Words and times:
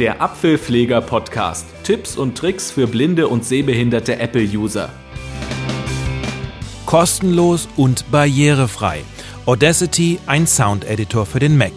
Der 0.00 0.22
Apfelpfleger 0.22 1.02
Podcast. 1.02 1.66
Tipps 1.82 2.16
und 2.16 2.38
Tricks 2.38 2.70
für 2.70 2.86
blinde 2.86 3.28
und 3.28 3.44
sehbehinderte 3.44 4.18
Apple-User. 4.18 4.88
Kostenlos 6.86 7.68
und 7.76 8.10
barrierefrei. 8.10 9.02
Audacity, 9.44 10.18
ein 10.24 10.46
Sound-Editor 10.46 11.26
für 11.26 11.38
den 11.38 11.58
Mac. 11.58 11.74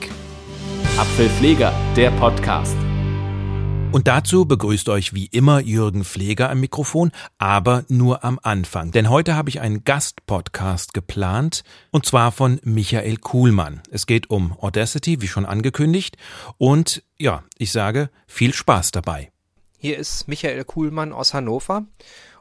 Apfelpfleger, 0.97 1.73
der 1.97 2.11
Podcast. 2.11 2.78
Und 3.94 4.07
dazu 4.07 4.46
begrüßt 4.46 4.89
euch 4.89 5.14
wie 5.14 5.28
immer 5.28 5.60
Jürgen 5.60 6.04
Pfleger 6.04 6.50
am 6.50 6.62
Mikrofon, 6.62 7.12
aber 7.38 7.86
nur 7.89 8.23
am 8.23 8.39
Anfang. 8.42 8.89
Denn 8.89 9.07
heute 9.07 9.36
habe 9.36 9.50
ich 9.50 9.62
einen 9.62 9.84
Gastpodcast 9.84 10.96
geplant, 10.96 11.64
und 11.92 12.04
zwar 12.04 12.32
von 12.32 12.60
Michael 12.64 13.18
Kuhlmann. 13.18 13.84
Es 13.92 14.07
geht 14.07 14.32
um 14.32 14.57
Audacity, 14.60 15.21
wie 15.21 15.28
schon 15.28 15.46
angekündigt. 15.46 16.18
Und 16.57 17.04
ja, 17.20 17.43
ich 17.60 17.71
sage, 17.71 18.10
viel 18.25 18.56
Spaß 18.56 18.89
dabei. 18.89 19.32
Hier 19.78 20.00
ist 20.00 20.28
Michael 20.28 20.64
Kuhlmann 20.64 21.14
aus 21.14 21.36
Hannover. 21.36 21.86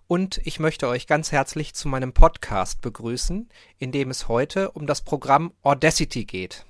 Und 0.07 0.41
ich 0.45 0.59
möchte 0.59 0.88
euch 0.88 1.07
ganz 1.07 1.32
herzlich 1.32 1.74
zu 1.74 1.87
meinem 1.87 2.15
Podcast 2.15 2.80
begrüßen, 2.80 3.51
in 3.79 3.93
dem 3.93 4.09
es 4.09 4.27
heute 4.27 4.71
um 4.71 4.87
das 4.87 5.02
Programm 5.02 5.52
Audacity 5.62 6.24
geht. 6.24 6.65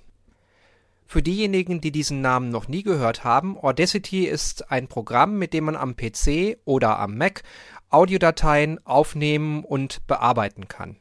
Für 1.12 1.22
diejenigen, 1.22 1.82
die 1.82 1.92
diesen 1.92 2.22
Namen 2.22 2.48
noch 2.48 2.68
nie 2.68 2.82
gehört 2.82 3.22
haben, 3.22 3.58
Audacity 3.58 4.24
ist 4.24 4.70
ein 4.70 4.88
Programm, 4.88 5.36
mit 5.36 5.52
dem 5.52 5.64
man 5.64 5.76
am 5.76 5.94
PC 5.94 6.56
oder 6.64 6.98
am 6.98 7.18
Mac 7.18 7.42
Audiodateien 7.90 8.80
aufnehmen 8.86 9.62
und 9.62 10.06
bearbeiten 10.06 10.68
kann. 10.68 10.96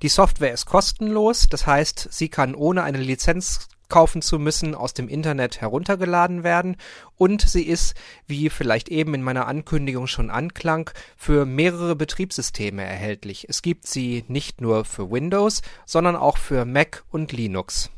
Die 0.00 0.08
Software 0.08 0.54
ist 0.54 0.64
kostenlos, 0.64 1.48
das 1.50 1.66
heißt, 1.66 2.08
sie 2.10 2.30
kann 2.30 2.54
ohne 2.54 2.84
eine 2.84 3.02
Lizenz 3.02 3.68
kaufen 3.90 4.22
zu 4.22 4.38
müssen 4.38 4.74
aus 4.74 4.94
dem 4.94 5.10
Internet 5.10 5.60
heruntergeladen 5.60 6.42
werden 6.42 6.78
und 7.16 7.42
sie 7.42 7.64
ist, 7.64 7.94
wie 8.26 8.48
vielleicht 8.48 8.88
eben 8.88 9.12
in 9.12 9.22
meiner 9.22 9.46
Ankündigung 9.46 10.06
schon 10.06 10.30
anklang, 10.30 10.90
für 11.18 11.44
mehrere 11.44 11.96
Betriebssysteme 11.96 12.82
erhältlich. 12.82 13.44
Es 13.50 13.60
gibt 13.60 13.86
sie 13.86 14.24
nicht 14.26 14.62
nur 14.62 14.86
für 14.86 15.10
Windows, 15.10 15.60
sondern 15.84 16.16
auch 16.16 16.38
für 16.38 16.64
Mac 16.64 17.04
und 17.10 17.32
Linux. 17.32 17.90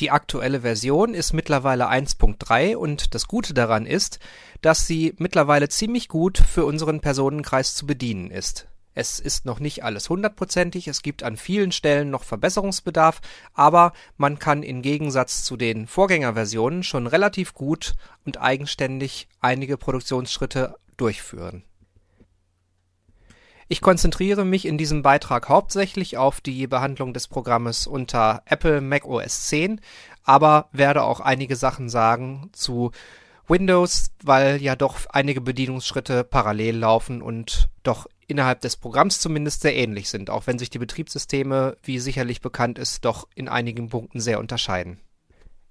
Die 0.00 0.12
aktuelle 0.12 0.60
Version 0.60 1.12
ist 1.12 1.32
mittlerweile 1.32 1.90
1.3 1.90 2.76
und 2.76 3.14
das 3.14 3.26
Gute 3.26 3.52
daran 3.52 3.84
ist, 3.84 4.20
dass 4.62 4.86
sie 4.86 5.14
mittlerweile 5.18 5.68
ziemlich 5.68 6.08
gut 6.08 6.38
für 6.38 6.64
unseren 6.64 7.00
Personenkreis 7.00 7.74
zu 7.74 7.84
bedienen 7.84 8.30
ist. 8.30 8.68
Es 8.94 9.20
ist 9.20 9.44
noch 9.44 9.60
nicht 9.60 9.84
alles 9.84 10.08
hundertprozentig, 10.08 10.88
es 10.88 11.02
gibt 11.02 11.22
an 11.22 11.36
vielen 11.36 11.72
Stellen 11.72 12.10
noch 12.10 12.24
Verbesserungsbedarf, 12.24 13.20
aber 13.54 13.92
man 14.16 14.38
kann 14.38 14.62
im 14.62 14.82
Gegensatz 14.82 15.44
zu 15.44 15.56
den 15.56 15.86
Vorgängerversionen 15.86 16.82
schon 16.82 17.06
relativ 17.06 17.54
gut 17.54 17.94
und 18.24 18.40
eigenständig 18.40 19.28
einige 19.40 19.76
Produktionsschritte 19.76 20.76
durchführen 20.96 21.64
ich 23.68 23.82
konzentriere 23.82 24.44
mich 24.44 24.64
in 24.64 24.78
diesem 24.78 25.02
Beitrag 25.02 25.48
hauptsächlich 25.48 26.16
auf 26.16 26.40
die 26.40 26.66
Behandlung 26.66 27.12
des 27.12 27.28
Programmes 27.28 27.86
unter 27.86 28.42
Apple 28.46 28.80
Mac 28.80 29.04
OS 29.04 29.48
10, 29.48 29.80
aber 30.24 30.68
werde 30.72 31.02
auch 31.02 31.20
einige 31.20 31.54
Sachen 31.54 31.88
sagen 31.88 32.50
zu 32.52 32.92
Windows, 33.46 34.10
weil 34.22 34.62
ja 34.62 34.76
doch 34.76 34.96
einige 35.10 35.40
Bedienungsschritte 35.40 36.24
parallel 36.24 36.78
laufen 36.78 37.22
und 37.22 37.68
doch 37.82 38.06
innerhalb 38.26 38.60
des 38.60 38.76
Programms 38.76 39.20
zumindest 39.20 39.62
sehr 39.62 39.74
ähnlich 39.74 40.08
sind, 40.10 40.30
auch 40.30 40.46
wenn 40.46 40.58
sich 40.58 40.70
die 40.70 40.78
Betriebssysteme, 40.78 41.76
wie 41.82 41.98
sicherlich 41.98 42.40
bekannt 42.40 42.78
ist, 42.78 43.04
doch 43.04 43.26
in 43.34 43.48
einigen 43.48 43.88
Punkten 43.88 44.20
sehr 44.20 44.38
unterscheiden. 44.38 45.00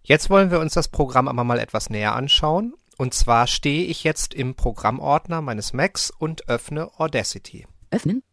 Jetzt 0.03 0.29
wollen 0.29 0.51
wir 0.51 0.59
uns 0.59 0.73
das 0.73 0.87
Programm 0.87 1.27
aber 1.27 1.43
mal 1.43 1.59
etwas 1.59 1.89
näher 1.89 2.15
anschauen. 2.15 2.73
Und 2.97 3.13
zwar 3.13 3.45
stehe 3.45 3.85
ich 3.85 4.03
jetzt 4.03 4.33
im 4.33 4.55
Programmordner 4.55 5.41
meines 5.41 5.73
Macs 5.73 6.09
und 6.09 6.49
öffne 6.49 6.89
Audacity. 6.99 7.67
Öffnen. 7.91 8.23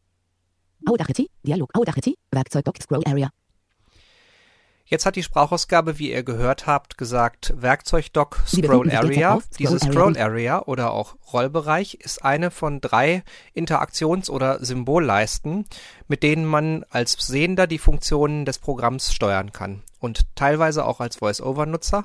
Audacity, 0.86 1.30
Dialog 1.42 1.70
Audacity, 1.74 2.16
Werkzeug 2.30 2.64
Dock 2.64 2.76
Scroll 2.82 3.02
Area. 3.06 3.30
Jetzt 4.86 5.06
hat 5.06 5.16
die 5.16 5.22
Sprachausgabe, 5.22 5.98
wie 5.98 6.12
ihr 6.12 6.22
gehört 6.24 6.66
habt, 6.66 6.98
gesagt 6.98 7.54
Werkzeugdock 7.56 8.40
Scroll 8.46 8.90
Area. 8.90 9.40
Diese 9.58 9.78
Scroll 9.78 10.18
Area 10.18 10.60
oder 10.60 10.92
auch 10.92 11.16
Rollbereich 11.32 11.94
ist 11.94 12.22
eine 12.22 12.50
von 12.50 12.82
drei 12.82 13.24
Interaktions- 13.54 14.28
oder 14.28 14.62
Symbolleisten, 14.62 15.64
mit 16.06 16.22
denen 16.22 16.44
man 16.44 16.84
als 16.90 17.16
Sehender 17.18 17.66
die 17.66 17.78
Funktionen 17.78 18.44
des 18.44 18.58
Programms 18.58 19.14
steuern 19.14 19.52
kann 19.52 19.82
und 20.00 20.36
teilweise 20.36 20.84
auch 20.84 21.00
als 21.00 21.16
Voice-Over-Nutzer. 21.16 22.04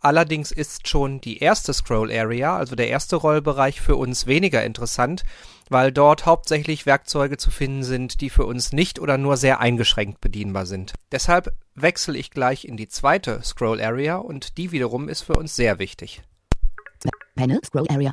Allerdings 0.00 0.50
ist 0.50 0.88
schon 0.88 1.20
die 1.20 1.38
erste 1.38 1.74
Scroll 1.74 2.10
Area, 2.10 2.56
also 2.56 2.74
der 2.74 2.88
erste 2.88 3.16
Rollbereich, 3.16 3.80
für 3.80 3.96
uns 3.96 4.26
weniger 4.26 4.64
interessant, 4.64 5.24
weil 5.68 5.92
dort 5.92 6.24
hauptsächlich 6.24 6.86
Werkzeuge 6.86 7.36
zu 7.36 7.50
finden 7.50 7.84
sind, 7.84 8.22
die 8.22 8.30
für 8.30 8.46
uns 8.46 8.72
nicht 8.72 8.98
oder 8.98 9.18
nur 9.18 9.36
sehr 9.36 9.60
eingeschränkt 9.60 10.20
bedienbar 10.20 10.64
sind. 10.64 10.94
Deshalb 11.12 11.54
wechsle 11.74 12.16
ich 12.16 12.30
gleich 12.30 12.64
in 12.64 12.78
die 12.78 12.88
zweite 12.88 13.42
Scroll 13.42 13.80
Area 13.80 14.16
und 14.16 14.56
die 14.56 14.72
wiederum 14.72 15.08
ist 15.08 15.20
für 15.22 15.34
uns 15.34 15.54
sehr 15.54 15.78
wichtig. 15.78 16.22
Panel 17.34 17.60
Scroll 17.64 17.86
Area. 17.88 18.12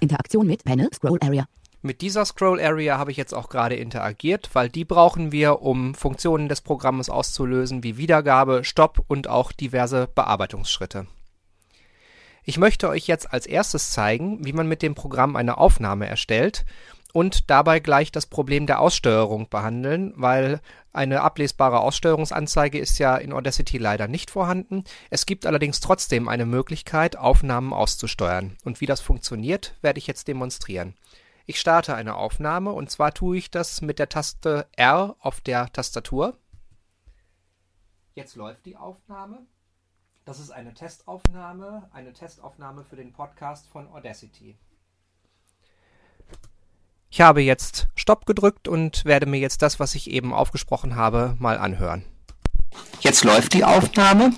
Interaktion 0.00 0.46
mit 0.46 0.64
Panel 0.64 0.88
Scroll 0.94 1.18
Area. 1.20 1.46
Mit 1.84 2.00
dieser 2.00 2.24
Scroll 2.24 2.60
Area 2.60 2.96
habe 2.96 3.10
ich 3.10 3.16
jetzt 3.16 3.34
auch 3.34 3.48
gerade 3.48 3.74
interagiert, 3.74 4.50
weil 4.52 4.68
die 4.68 4.84
brauchen 4.84 5.32
wir, 5.32 5.62
um 5.62 5.96
Funktionen 5.96 6.48
des 6.48 6.60
Programmes 6.60 7.10
auszulösen, 7.10 7.82
wie 7.82 7.96
Wiedergabe, 7.96 8.62
Stopp 8.62 9.02
und 9.08 9.26
auch 9.26 9.50
diverse 9.50 10.06
Bearbeitungsschritte. 10.06 11.08
Ich 12.44 12.56
möchte 12.56 12.88
euch 12.88 13.08
jetzt 13.08 13.32
als 13.32 13.46
erstes 13.46 13.90
zeigen, 13.90 14.44
wie 14.44 14.52
man 14.52 14.68
mit 14.68 14.80
dem 14.82 14.94
Programm 14.94 15.34
eine 15.34 15.58
Aufnahme 15.58 16.06
erstellt 16.06 16.64
und 17.12 17.50
dabei 17.50 17.80
gleich 17.80 18.12
das 18.12 18.26
Problem 18.26 18.66
der 18.66 18.78
Aussteuerung 18.78 19.48
behandeln, 19.48 20.12
weil 20.14 20.60
eine 20.92 21.22
ablesbare 21.22 21.80
Aussteuerungsanzeige 21.80 22.78
ist 22.78 23.00
ja 23.00 23.16
in 23.16 23.32
Audacity 23.32 23.78
leider 23.78 24.06
nicht 24.06 24.30
vorhanden. 24.30 24.84
Es 25.10 25.26
gibt 25.26 25.46
allerdings 25.46 25.80
trotzdem 25.80 26.28
eine 26.28 26.46
Möglichkeit, 26.46 27.16
Aufnahmen 27.16 27.72
auszusteuern. 27.72 28.56
Und 28.64 28.80
wie 28.80 28.86
das 28.86 29.00
funktioniert, 29.00 29.74
werde 29.82 29.98
ich 29.98 30.06
jetzt 30.06 30.28
demonstrieren. 30.28 30.94
Ich 31.46 31.58
starte 31.58 31.94
eine 31.94 32.14
Aufnahme 32.14 32.72
und 32.72 32.90
zwar 32.90 33.12
tue 33.12 33.36
ich 33.36 33.50
das 33.50 33.80
mit 33.82 33.98
der 33.98 34.08
Taste 34.08 34.68
R 34.76 35.16
auf 35.18 35.40
der 35.40 35.72
Tastatur. 35.72 36.38
Jetzt 38.14 38.36
läuft 38.36 38.66
die 38.66 38.76
Aufnahme. 38.76 39.38
Das 40.24 40.38
ist 40.38 40.50
eine 40.50 40.72
Testaufnahme, 40.72 41.88
eine 41.92 42.12
Testaufnahme 42.12 42.84
für 42.84 42.94
den 42.94 43.12
Podcast 43.12 43.66
von 43.66 43.88
Audacity. 43.88 44.56
Ich 47.10 47.20
habe 47.20 47.42
jetzt 47.42 47.88
Stopp 47.96 48.24
gedrückt 48.24 48.68
und 48.68 49.04
werde 49.04 49.26
mir 49.26 49.40
jetzt 49.40 49.62
das, 49.62 49.80
was 49.80 49.94
ich 49.94 50.08
eben 50.10 50.32
aufgesprochen 50.32 50.94
habe, 50.94 51.36
mal 51.38 51.58
anhören. 51.58 52.04
Jetzt 53.00 53.24
läuft 53.24 53.52
die 53.54 53.64
Aufnahme. 53.64 54.32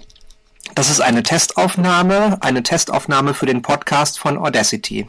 Das 0.75 0.91
ist 0.91 1.01
eine 1.01 1.23
Testaufnahme, 1.23 2.39
eine 2.43 2.63
Testaufnahme 2.63 3.35
für 3.35 3.47
den 3.47 3.63
Podcast 3.63 4.19
von 4.19 4.39
Audacity. 4.39 5.09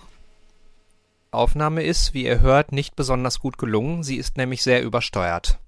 Aufnahme 1.35 1.83
ist, 1.83 2.13
wie 2.13 2.25
ihr 2.25 2.41
hört, 2.41 2.71
nicht 2.71 2.95
besonders 2.95 3.39
gut 3.39 3.57
gelungen. 3.57 4.03
Sie 4.03 4.17
ist 4.17 4.37
nämlich 4.37 4.63
sehr 4.63 4.83
übersteuert. 4.83 5.59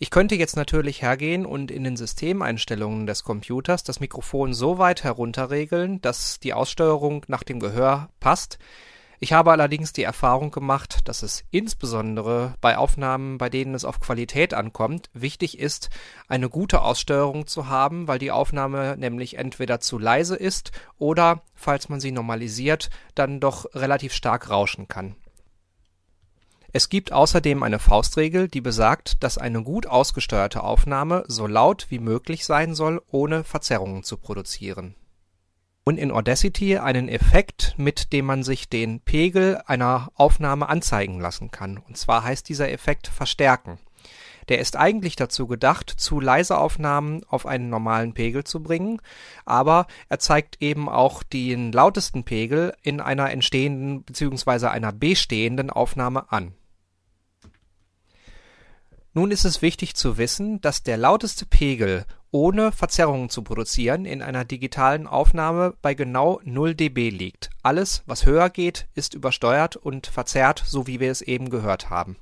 Ich 0.00 0.10
könnte 0.10 0.36
jetzt 0.36 0.56
natürlich 0.56 1.02
hergehen 1.02 1.44
und 1.44 1.72
in 1.72 1.82
den 1.82 1.96
Systemeinstellungen 1.96 3.06
des 3.06 3.24
Computers 3.24 3.82
das 3.82 3.98
Mikrofon 3.98 4.54
so 4.54 4.78
weit 4.78 5.02
herunterregeln, 5.02 6.00
dass 6.00 6.38
die 6.38 6.54
Aussteuerung 6.54 7.24
nach 7.26 7.42
dem 7.42 7.58
Gehör 7.58 8.08
passt. 8.20 8.58
Ich 9.20 9.32
habe 9.32 9.50
allerdings 9.50 9.92
die 9.92 10.04
Erfahrung 10.04 10.52
gemacht, 10.52 11.00
dass 11.08 11.22
es 11.22 11.44
insbesondere 11.50 12.54
bei 12.60 12.78
Aufnahmen, 12.78 13.36
bei 13.36 13.48
denen 13.48 13.74
es 13.74 13.84
auf 13.84 13.98
Qualität 13.98 14.54
ankommt, 14.54 15.10
wichtig 15.12 15.58
ist, 15.58 15.90
eine 16.28 16.48
gute 16.48 16.82
Aussteuerung 16.82 17.48
zu 17.48 17.66
haben, 17.68 18.06
weil 18.06 18.20
die 18.20 18.30
Aufnahme 18.30 18.96
nämlich 18.96 19.36
entweder 19.36 19.80
zu 19.80 19.98
leise 19.98 20.36
ist 20.36 20.70
oder, 20.98 21.42
falls 21.54 21.88
man 21.88 21.98
sie 21.98 22.12
normalisiert, 22.12 22.90
dann 23.16 23.40
doch 23.40 23.66
relativ 23.74 24.12
stark 24.12 24.50
rauschen 24.50 24.86
kann. 24.86 25.16
Es 26.72 26.88
gibt 26.88 27.12
außerdem 27.12 27.62
eine 27.64 27.80
Faustregel, 27.80 28.46
die 28.46 28.60
besagt, 28.60 29.24
dass 29.24 29.38
eine 29.38 29.64
gut 29.64 29.86
ausgesteuerte 29.86 30.62
Aufnahme 30.62 31.24
so 31.26 31.46
laut 31.48 31.86
wie 31.88 31.98
möglich 31.98 32.44
sein 32.44 32.74
soll, 32.74 33.02
ohne 33.10 33.42
Verzerrungen 33.42 34.04
zu 34.04 34.16
produzieren. 34.18 34.94
Und 35.88 35.96
in 35.96 36.10
Audacity 36.10 36.76
einen 36.76 37.08
Effekt, 37.08 37.72
mit 37.78 38.12
dem 38.12 38.26
man 38.26 38.42
sich 38.42 38.68
den 38.68 39.00
Pegel 39.00 39.62
einer 39.64 40.10
Aufnahme 40.16 40.68
anzeigen 40.68 41.18
lassen 41.18 41.50
kann. 41.50 41.78
Und 41.78 41.96
zwar 41.96 42.24
heißt 42.24 42.46
dieser 42.46 42.70
Effekt 42.70 43.06
Verstärken. 43.06 43.78
Der 44.50 44.58
ist 44.58 44.76
eigentlich 44.76 45.16
dazu 45.16 45.46
gedacht, 45.46 45.88
zu 45.88 46.20
leise 46.20 46.58
Aufnahmen 46.58 47.24
auf 47.24 47.46
einen 47.46 47.70
normalen 47.70 48.12
Pegel 48.12 48.44
zu 48.44 48.62
bringen, 48.62 49.00
aber 49.46 49.86
er 50.10 50.18
zeigt 50.18 50.60
eben 50.60 50.90
auch 50.90 51.22
den 51.22 51.72
lautesten 51.72 52.22
Pegel 52.22 52.74
in 52.82 53.00
einer 53.00 53.30
entstehenden 53.30 54.02
bzw. 54.02 54.66
einer 54.66 54.92
bestehenden 54.92 55.70
Aufnahme 55.70 56.30
an. 56.30 56.52
Nun 59.14 59.30
ist 59.30 59.46
es 59.46 59.62
wichtig 59.62 59.96
zu 59.96 60.18
wissen, 60.18 60.60
dass 60.60 60.82
der 60.82 60.98
lauteste 60.98 61.46
Pegel 61.46 62.04
ohne 62.30 62.72
Verzerrungen 62.72 63.30
zu 63.30 63.42
produzieren, 63.42 64.04
in 64.04 64.22
einer 64.22 64.44
digitalen 64.44 65.06
Aufnahme 65.06 65.74
bei 65.80 65.94
genau 65.94 66.40
0 66.44 66.74
dB 66.74 67.10
liegt. 67.10 67.50
Alles, 67.62 68.02
was 68.06 68.26
höher 68.26 68.50
geht, 68.50 68.86
ist 68.94 69.14
übersteuert 69.14 69.76
und 69.76 70.06
verzerrt, 70.06 70.62
so 70.66 70.86
wie 70.86 71.00
wir 71.00 71.10
es 71.10 71.22
eben 71.22 71.50
gehört 71.50 71.90
haben. 71.90 72.16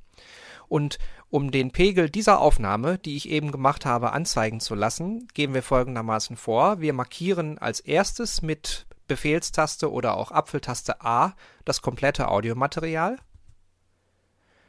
Und 0.69 0.99
um 1.29 1.51
den 1.51 1.73
Pegel 1.73 2.09
dieser 2.09 2.41
Aufnahme, 2.41 2.99
die 2.99 3.17
ich 3.17 3.29
eben 3.29 3.51
gemacht 3.51 3.85
habe, 3.85 4.13
anzeigen 4.13 4.61
zu 4.61 4.75
lassen, 4.75 5.27
gehen 5.35 5.55
wir 5.55 5.63
folgendermaßen 5.63 6.37
vor. 6.37 6.81
Wir 6.81 6.93
markieren 6.93 7.59
als 7.59 7.81
erstes 7.81 8.43
mit 8.43 8.87
Befehlstaste 9.09 9.91
oder 9.91 10.17
auch 10.17 10.31
Apfeltaste 10.31 11.01
A 11.01 11.35
das 11.65 11.83
komplette 11.83 12.29
Audiomaterial. 12.29 13.19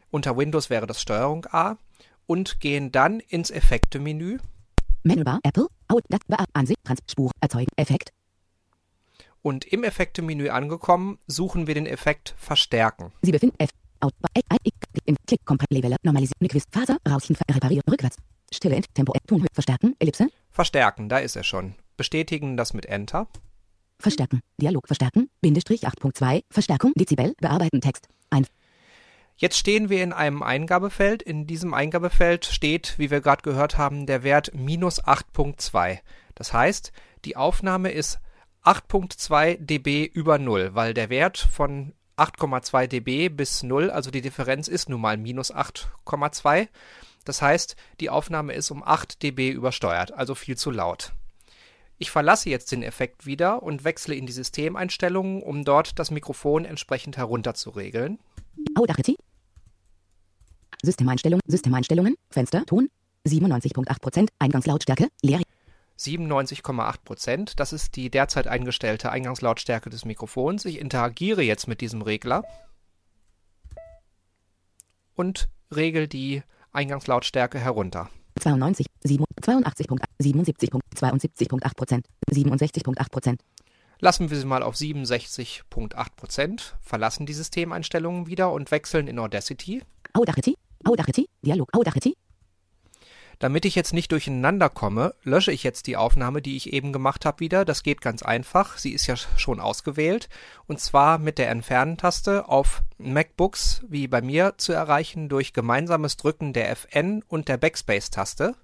Unter 0.09 0.37
Windows 0.37 0.69
wäre 0.69 0.87
das 0.87 1.01
Steuerung 1.01 1.45
A 1.51 1.77
und 2.25 2.59
gehen 2.59 2.91
dann 2.91 3.19
ins 3.19 3.51
Effekte-Menü. 3.51 4.39
Menübar 5.07 5.39
Apple. 5.43 5.67
Out. 5.87 6.03
Dat. 6.09 6.21
Ansicht. 6.53 6.79
Trans. 6.83 6.99
Spur. 7.09 7.31
Erzeugen. 7.39 7.71
Effekt. 7.77 8.11
Und 9.41 9.63
im 9.65 9.85
Effekte-Menü 9.85 10.49
angekommen, 10.49 11.19
suchen 11.27 11.67
wir 11.67 11.75
den 11.75 11.85
Effekt 11.85 12.35
Verstärken. 12.37 13.13
Sie 13.21 13.31
befinden 13.31 13.55
F. 13.57 13.69
Out. 14.01 14.13
Ein. 14.33 14.57
In. 15.05 15.15
Klick. 15.25 15.41
Level. 15.69 15.95
Normalisieren. 16.03 16.47
Quiz. 16.49 16.65
Faser. 16.69 16.97
Rauschen. 17.07 17.37
Reparieren. 17.49 17.83
Rückwärts. 17.89 18.17
Stille. 18.53 18.75
End. 18.75 18.93
Tempo. 18.93 19.13
Tonhöhe. 19.25 19.47
Verstärken. 19.53 19.95
Ellipse. 19.99 20.27
Verstärken. 20.51 21.07
Da 21.07 21.19
ist 21.19 21.37
er 21.37 21.43
schon. 21.43 21.75
Bestätigen 21.95 22.57
das 22.57 22.73
mit 22.73 22.85
Enter. 22.85 23.27
Verstärken. 23.99 24.41
Dialog 24.59 24.87
verstärken. 24.87 25.29
Bindestrich 25.41 25.87
8.2. 25.87 26.43
Verstärkung. 26.51 26.91
Dezibel. 26.95 27.33
Bearbeiten 27.39 27.79
Text. 27.79 28.09
Ein. 28.29 28.45
Jetzt 29.39 29.57
stehen 29.57 29.89
wir 29.89 30.01
in 30.01 30.13
einem 30.13 30.41
Eingabefeld. 30.41 31.21
In 31.21 31.45
diesem 31.45 31.75
Eingabefeld 31.75 32.45
steht, 32.45 32.95
wie 32.97 33.11
wir 33.11 33.21
gerade 33.21 33.43
gehört 33.43 33.77
haben, 33.77 34.07
der 34.07 34.23
Wert 34.23 34.51
minus 34.55 35.03
8.2. 35.03 35.99
Das 36.33 36.53
heißt, 36.53 36.91
die 37.23 37.35
Aufnahme 37.35 37.91
ist 37.91 38.19
8.2 38.63 39.57
dB 39.57 40.05
über 40.05 40.39
0, 40.39 40.71
weil 40.73 40.95
der 40.95 41.09
Wert 41.09 41.37
von 41.37 41.93
8,2 42.17 42.87
dB 42.87 43.29
bis 43.29 43.61
0, 43.61 43.91
also 43.91 44.09
die 44.09 44.21
Differenz 44.21 44.67
ist 44.67 44.89
nun 44.89 45.01
mal 45.01 45.17
minus 45.17 45.53
8,2. 45.53 46.67
Das 47.23 47.43
heißt, 47.43 47.75
die 47.99 48.09
Aufnahme 48.09 48.53
ist 48.53 48.71
um 48.71 48.83
8 48.83 49.21
dB 49.21 49.51
übersteuert, 49.51 50.13
also 50.13 50.33
viel 50.33 50.57
zu 50.57 50.71
laut. 50.71 51.13
Ich 51.99 52.09
verlasse 52.09 52.49
jetzt 52.49 52.71
den 52.71 52.81
Effekt 52.81 53.27
wieder 53.27 53.61
und 53.61 53.83
wechsle 53.83 54.15
in 54.15 54.25
die 54.25 54.33
Systemeinstellungen, 54.33 55.43
um 55.43 55.63
dort 55.63 55.99
das 55.99 56.09
Mikrofon 56.09 56.65
entsprechend 56.65 57.17
herunterzuregeln. 57.17 58.17
Systemeinstellung, 60.83 61.39
Systemeinstellungen, 61.45 62.15
Fenster, 62.29 62.65
Ton, 62.65 62.89
97.8%, 63.27 64.29
Eingangslautstärke, 64.39 65.09
leer. 65.21 65.41
97,8 65.99 66.95
Prozent. 67.03 67.59
Das 67.59 67.73
ist 67.73 67.95
die 67.95 68.09
derzeit 68.09 68.47
eingestellte 68.47 69.11
Eingangslautstärke 69.11 69.89
des 69.89 70.05
Mikrofons. 70.05 70.65
Ich 70.65 70.79
interagiere 70.79 71.41
jetzt 71.41 71.67
mit 71.67 71.81
diesem 71.81 72.01
Regler 72.01 72.43
und 75.15 75.49
regel 75.75 76.07
die 76.07 76.43
Eingangslautstärke 76.71 77.59
herunter. 77.59 78.09
92, 78.39 78.85
82.8, 79.03 80.03
77.72.8 80.21 81.75
Prozent, 81.75 82.07
67.8 82.31 83.09
Prozent. 83.09 83.41
Lassen 83.99 84.29
wir 84.29 84.37
sie 84.37 84.45
mal 84.45 84.61
auf 84.61 84.75
67,8 84.75 86.05
Prozent, 86.15 86.75
verlassen 86.81 87.25
die 87.25 87.33
Systemeinstellungen 87.33 88.27
wieder 88.27 88.51
und 88.51 88.69
wechseln 88.69 89.07
in. 89.07 89.17
Audacity, 89.17 89.81
Audacity, 90.13 90.55
Dialog. 91.43 91.69
Damit 93.39 93.65
ich 93.65 93.75
jetzt 93.75 93.93
nicht 93.93 94.11
durcheinander 94.11 94.67
komme, 94.67 95.13
lösche 95.21 95.51
ich 95.51 95.61
jetzt 95.61 95.85
die 95.85 95.95
Aufnahme, 95.95 96.41
die 96.41 96.57
ich 96.57 96.73
eben 96.73 96.91
gemacht 96.91 97.23
habe, 97.23 97.39
wieder. 97.39 97.65
Das 97.65 97.83
geht 97.83 98.01
ganz 98.01 98.23
einfach. 98.23 98.79
Sie 98.79 98.91
ist 98.91 99.05
ja 99.05 99.15
schon 99.15 99.59
ausgewählt. 99.59 100.27
Und 100.65 100.79
zwar 100.79 101.19
mit 101.19 101.37
der 101.37 101.49
Entfernen-Taste 101.49 102.49
auf 102.49 102.81
MacBooks, 102.97 103.83
wie 103.87 104.07
bei 104.07 104.23
mir, 104.23 104.55
zu 104.57 104.73
erreichen 104.73 105.29
durch 105.29 105.53
gemeinsames 105.53 106.17
Drücken 106.17 106.51
der 106.51 106.71
FN 106.71 107.23
und 107.27 107.47
der 107.47 107.57
Backspace-Taste. 107.57 108.55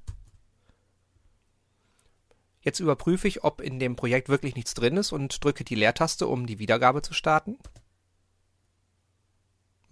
Jetzt 2.62 2.80
überprüfe 2.80 3.28
ich, 3.28 3.44
ob 3.44 3.62
in 3.62 3.78
dem 3.78 3.96
Projekt 3.96 4.28
wirklich 4.30 4.56
nichts 4.56 4.74
drin 4.74 4.98
ist 4.98 5.12
und 5.12 5.44
drücke 5.44 5.64
die 5.64 5.76
Leertaste, 5.76 6.26
um 6.26 6.48
die 6.48 6.58
Wiedergabe 6.58 7.04
zu 7.04 7.14
starten. 7.14 7.60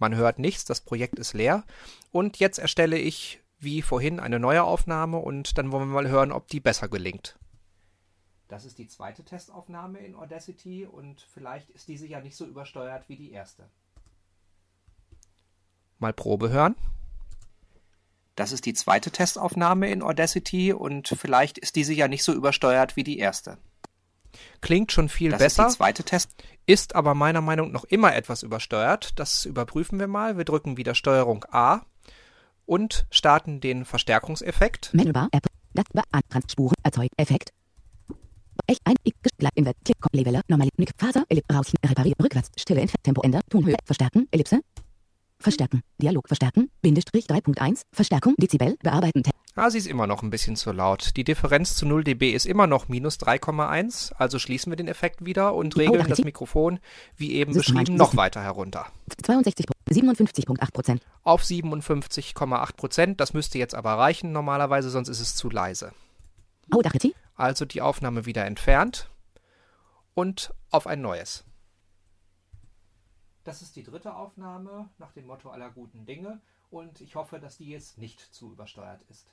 Man 0.02 0.16
hört 0.16 0.40
nichts, 0.40 0.64
das 0.64 0.80
Projekt 0.80 1.20
ist 1.20 1.32
leer. 1.32 1.62
Und 2.10 2.38
jetzt 2.40 2.58
erstelle 2.58 2.98
ich 2.98 3.40
wie 3.60 3.82
vorhin 3.82 4.18
eine 4.18 4.40
neue 4.40 4.64
Aufnahme 4.64 5.18
und 5.18 5.56
dann 5.58 5.70
wollen 5.70 5.88
wir 5.88 5.94
mal 5.94 6.08
hören, 6.08 6.32
ob 6.32 6.48
die 6.48 6.58
besser 6.58 6.88
gelingt. 6.88 7.38
Das 8.48 8.64
ist 8.64 8.78
die 8.78 8.88
zweite 8.88 9.22
Testaufnahme 9.22 10.00
in 10.00 10.16
Audacity 10.16 10.86
und 10.86 11.24
vielleicht 11.32 11.70
ist 11.70 11.86
diese 11.86 12.08
ja 12.08 12.20
nicht 12.20 12.34
so 12.34 12.44
übersteuert 12.44 13.08
wie 13.08 13.14
die 13.14 13.30
erste. 13.30 13.70
Mal 16.00 16.12
Probe 16.12 16.50
hören. 16.50 16.74
Das 18.34 18.50
ist 18.50 18.66
die 18.66 18.74
zweite 18.74 19.12
Testaufnahme 19.12 19.88
in 19.88 20.02
Audacity 20.02 20.72
und 20.72 21.06
vielleicht 21.06 21.58
ist 21.58 21.76
diese 21.76 21.94
ja 21.94 22.08
nicht 22.08 22.24
so 22.24 22.32
übersteuert 22.32 22.96
wie 22.96 23.04
die 23.04 23.20
erste. 23.20 23.56
Klingt 24.60 24.92
schon 24.92 25.08
viel 25.08 25.30
das 25.30 25.40
besser. 25.40 25.66
Ist 25.66 25.74
die 25.74 25.76
zweite 25.78 26.04
Test. 26.04 26.30
Ist 26.66 26.94
aber 26.94 27.14
meiner 27.14 27.40
Meinung 27.40 27.70
nach 27.70 27.82
noch 27.82 27.84
immer 27.84 28.14
etwas 28.14 28.42
übersteuert. 28.42 29.18
Das 29.18 29.44
überprüfen 29.44 29.98
wir 29.98 30.06
mal. 30.06 30.36
Wir 30.36 30.44
drücken 30.44 30.76
wieder 30.76 30.94
Steuerung 30.94 31.44
A 31.50 31.82
und 32.66 33.06
starten 33.10 33.60
den 33.60 33.84
Verstärkungseffekt. 33.84 34.94
Menübar, 34.94 35.28
App, 35.32 35.46
das 35.74 35.84
Spuren, 36.50 36.74
erzeugt, 36.82 37.12
Effekt. 37.16 37.50
Echt 38.66 38.80
ein, 38.84 38.94
ich, 39.02 39.14
Invert, 39.54 39.76
Klick, 39.84 39.96
Leveler, 40.12 40.42
Normal, 40.48 40.68
Nick, 40.76 40.92
Faser, 40.96 41.24
Ellip, 41.28 41.44
Rauschen, 41.52 41.76
Reparieren, 41.84 42.20
Rückwärts, 42.22 42.50
Stille, 42.58 42.86
Tempo, 43.02 43.22
Ender, 43.22 43.40
Tonhöhe, 43.48 43.76
Verstärken, 43.84 44.28
Ellipse, 44.30 44.60
Verstärken. 45.42 45.82
Dialog 45.98 46.28
verstärken. 46.28 46.70
Bindestrich 46.80 47.26
3.1. 47.26 47.82
Verstärkung. 47.92 48.34
Dezibel. 48.38 48.76
Bearbeiten. 48.82 49.22
Ah, 49.54 49.68
sie 49.68 49.78
ist 49.78 49.86
immer 49.86 50.06
noch 50.06 50.22
ein 50.22 50.30
bisschen 50.30 50.56
zu 50.56 50.72
laut. 50.72 51.14
Die 51.16 51.24
Differenz 51.24 51.74
zu 51.74 51.84
0 51.84 52.04
dB 52.04 52.30
ist 52.32 52.46
immer 52.46 52.66
noch 52.66 52.88
minus 52.88 53.18
3,1. 53.18 54.14
Also 54.14 54.38
schließen 54.38 54.72
wir 54.72 54.76
den 54.76 54.88
Effekt 54.88 55.24
wieder 55.26 55.54
und 55.54 55.76
regeln 55.76 56.08
das 56.08 56.24
Mikrofon, 56.24 56.78
wie 57.16 57.32
eben 57.32 57.52
beschrieben, 57.52 57.96
noch 57.96 58.16
weiter 58.16 58.42
herunter. 58.42 58.86
62, 59.22 59.66
57,8 59.90 60.72
Prozent. 60.72 61.02
Auf 61.22 61.42
57,8 61.42 62.76
Prozent. 62.76 63.20
Das 63.20 63.34
müsste 63.34 63.58
jetzt 63.58 63.74
aber 63.74 63.92
reichen 63.92 64.32
normalerweise, 64.32 64.88
sonst 64.88 65.08
ist 65.08 65.20
es 65.20 65.36
zu 65.36 65.50
leise. 65.50 65.92
Also 67.34 67.66
die 67.66 67.82
Aufnahme 67.82 68.24
wieder 68.24 68.46
entfernt 68.46 69.10
und 70.14 70.54
auf 70.70 70.86
ein 70.86 71.02
neues. 71.02 71.44
Das 73.44 73.62
ist 73.62 73.74
die 73.76 73.82
dritte 73.82 74.14
Aufnahme 74.14 74.88
nach 74.98 75.12
dem 75.12 75.26
Motto 75.26 75.50
aller 75.50 75.70
guten 75.70 76.06
Dinge 76.06 76.40
und 76.70 77.00
ich 77.00 77.16
hoffe, 77.16 77.40
dass 77.40 77.58
die 77.58 77.68
jetzt 77.68 77.98
nicht 77.98 78.20
zu 78.20 78.52
übersteuert 78.52 79.02
ist. 79.08 79.26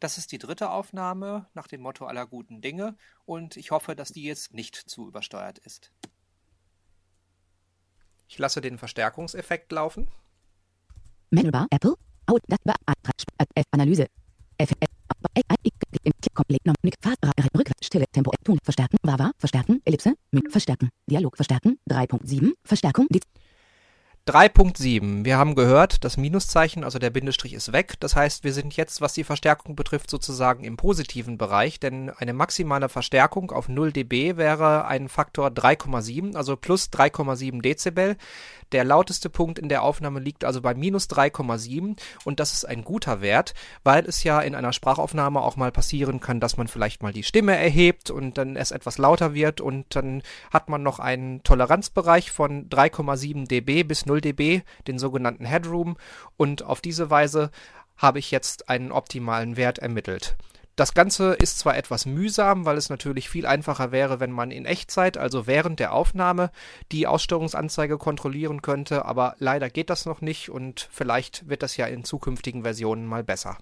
Das 0.00 0.18
ist 0.18 0.32
die 0.32 0.38
dritte 0.38 0.70
Aufnahme 0.70 1.46
nach 1.54 1.68
dem 1.68 1.80
Motto 1.80 2.06
aller 2.06 2.26
guten 2.26 2.60
Dinge 2.60 2.96
und 3.24 3.56
ich 3.56 3.70
hoffe, 3.70 3.96
dass 3.96 4.12
die 4.12 4.24
jetzt 4.24 4.52
nicht 4.52 4.74
zu 4.76 5.08
übersteuert 5.08 5.58
ist. 5.58 5.92
Ich 8.28 8.38
lasse 8.38 8.60
den 8.60 8.78
Verstärkungseffekt 8.78 9.70
laufen. 9.72 10.10
Menübar 11.30 11.66
Apple 11.70 11.94
Out 12.26 12.42
Rückwärts, 17.56 17.86
Stille, 17.86 18.04
Tempo, 18.12 18.30
Ton, 18.44 18.58
verstärken, 18.62 18.96
Wawa, 19.02 19.32
verstärken, 19.38 19.80
Ellipse, 19.84 20.14
verstärken, 20.50 20.90
Dialog 21.10 21.36
verstärken, 21.36 21.78
3.7, 21.90 22.52
Verstärkung, 22.64 23.08
3.7. 24.28 25.24
Wir 25.24 25.38
haben 25.38 25.54
gehört, 25.54 26.02
das 26.02 26.16
Minuszeichen, 26.16 26.82
also 26.82 26.98
der 26.98 27.10
Bindestrich 27.10 27.54
ist 27.54 27.72
weg. 27.72 27.94
Das 28.00 28.16
heißt, 28.16 28.42
wir 28.42 28.52
sind 28.52 28.76
jetzt, 28.76 29.00
was 29.00 29.12
die 29.12 29.22
Verstärkung 29.22 29.76
betrifft, 29.76 30.10
sozusagen 30.10 30.64
im 30.64 30.76
positiven 30.76 31.38
Bereich, 31.38 31.78
denn 31.78 32.10
eine 32.10 32.32
maximale 32.32 32.88
Verstärkung 32.88 33.52
auf 33.52 33.68
0 33.68 33.92
dB 33.92 34.36
wäre 34.36 34.86
ein 34.86 35.08
Faktor 35.08 35.50
3,7, 35.50 36.34
also 36.34 36.56
plus 36.56 36.88
3,7 36.88 37.62
Dezibel. 37.62 38.16
Der 38.72 38.84
lauteste 38.84 39.30
Punkt 39.30 39.58
in 39.58 39.68
der 39.68 39.82
Aufnahme 39.82 40.20
liegt 40.20 40.44
also 40.44 40.60
bei 40.60 40.74
minus 40.74 41.08
3,7 41.08 41.96
und 42.24 42.40
das 42.40 42.52
ist 42.52 42.64
ein 42.64 42.82
guter 42.82 43.20
Wert, 43.20 43.54
weil 43.84 44.04
es 44.06 44.24
ja 44.24 44.40
in 44.40 44.54
einer 44.54 44.72
Sprachaufnahme 44.72 45.40
auch 45.40 45.56
mal 45.56 45.70
passieren 45.70 46.20
kann, 46.20 46.40
dass 46.40 46.56
man 46.56 46.68
vielleicht 46.68 47.02
mal 47.02 47.12
die 47.12 47.22
Stimme 47.22 47.56
erhebt 47.56 48.10
und 48.10 48.38
dann 48.38 48.56
es 48.56 48.72
etwas 48.72 48.98
lauter 48.98 49.34
wird 49.34 49.60
und 49.60 49.94
dann 49.94 50.22
hat 50.50 50.68
man 50.68 50.82
noch 50.82 50.98
einen 50.98 51.42
Toleranzbereich 51.42 52.32
von 52.32 52.68
3,7 52.68 53.46
dB 53.46 53.84
bis 53.84 54.06
0 54.06 54.20
dB, 54.20 54.62
den 54.86 54.98
sogenannten 54.98 55.44
Headroom 55.44 55.96
und 56.36 56.62
auf 56.64 56.80
diese 56.80 57.10
Weise 57.10 57.50
habe 57.96 58.18
ich 58.18 58.30
jetzt 58.30 58.68
einen 58.68 58.92
optimalen 58.92 59.56
Wert 59.56 59.78
ermittelt. 59.78 60.36
Das 60.76 60.92
Ganze 60.92 61.32
ist 61.32 61.58
zwar 61.58 61.74
etwas 61.78 62.04
mühsam, 62.04 62.66
weil 62.66 62.76
es 62.76 62.90
natürlich 62.90 63.30
viel 63.30 63.46
einfacher 63.46 63.92
wäre, 63.92 64.20
wenn 64.20 64.30
man 64.30 64.50
in 64.50 64.66
Echtzeit, 64.66 65.16
also 65.16 65.46
während 65.46 65.80
der 65.80 65.94
Aufnahme, 65.94 66.50
die 66.92 67.06
Aussteuerungsanzeige 67.06 67.96
kontrollieren 67.96 68.60
könnte, 68.60 69.06
aber 69.06 69.36
leider 69.38 69.70
geht 69.70 69.88
das 69.88 70.04
noch 70.04 70.20
nicht 70.20 70.50
und 70.50 70.86
vielleicht 70.92 71.48
wird 71.48 71.62
das 71.62 71.78
ja 71.78 71.86
in 71.86 72.04
zukünftigen 72.04 72.62
Versionen 72.62 73.06
mal 73.06 73.24
besser. 73.24 73.56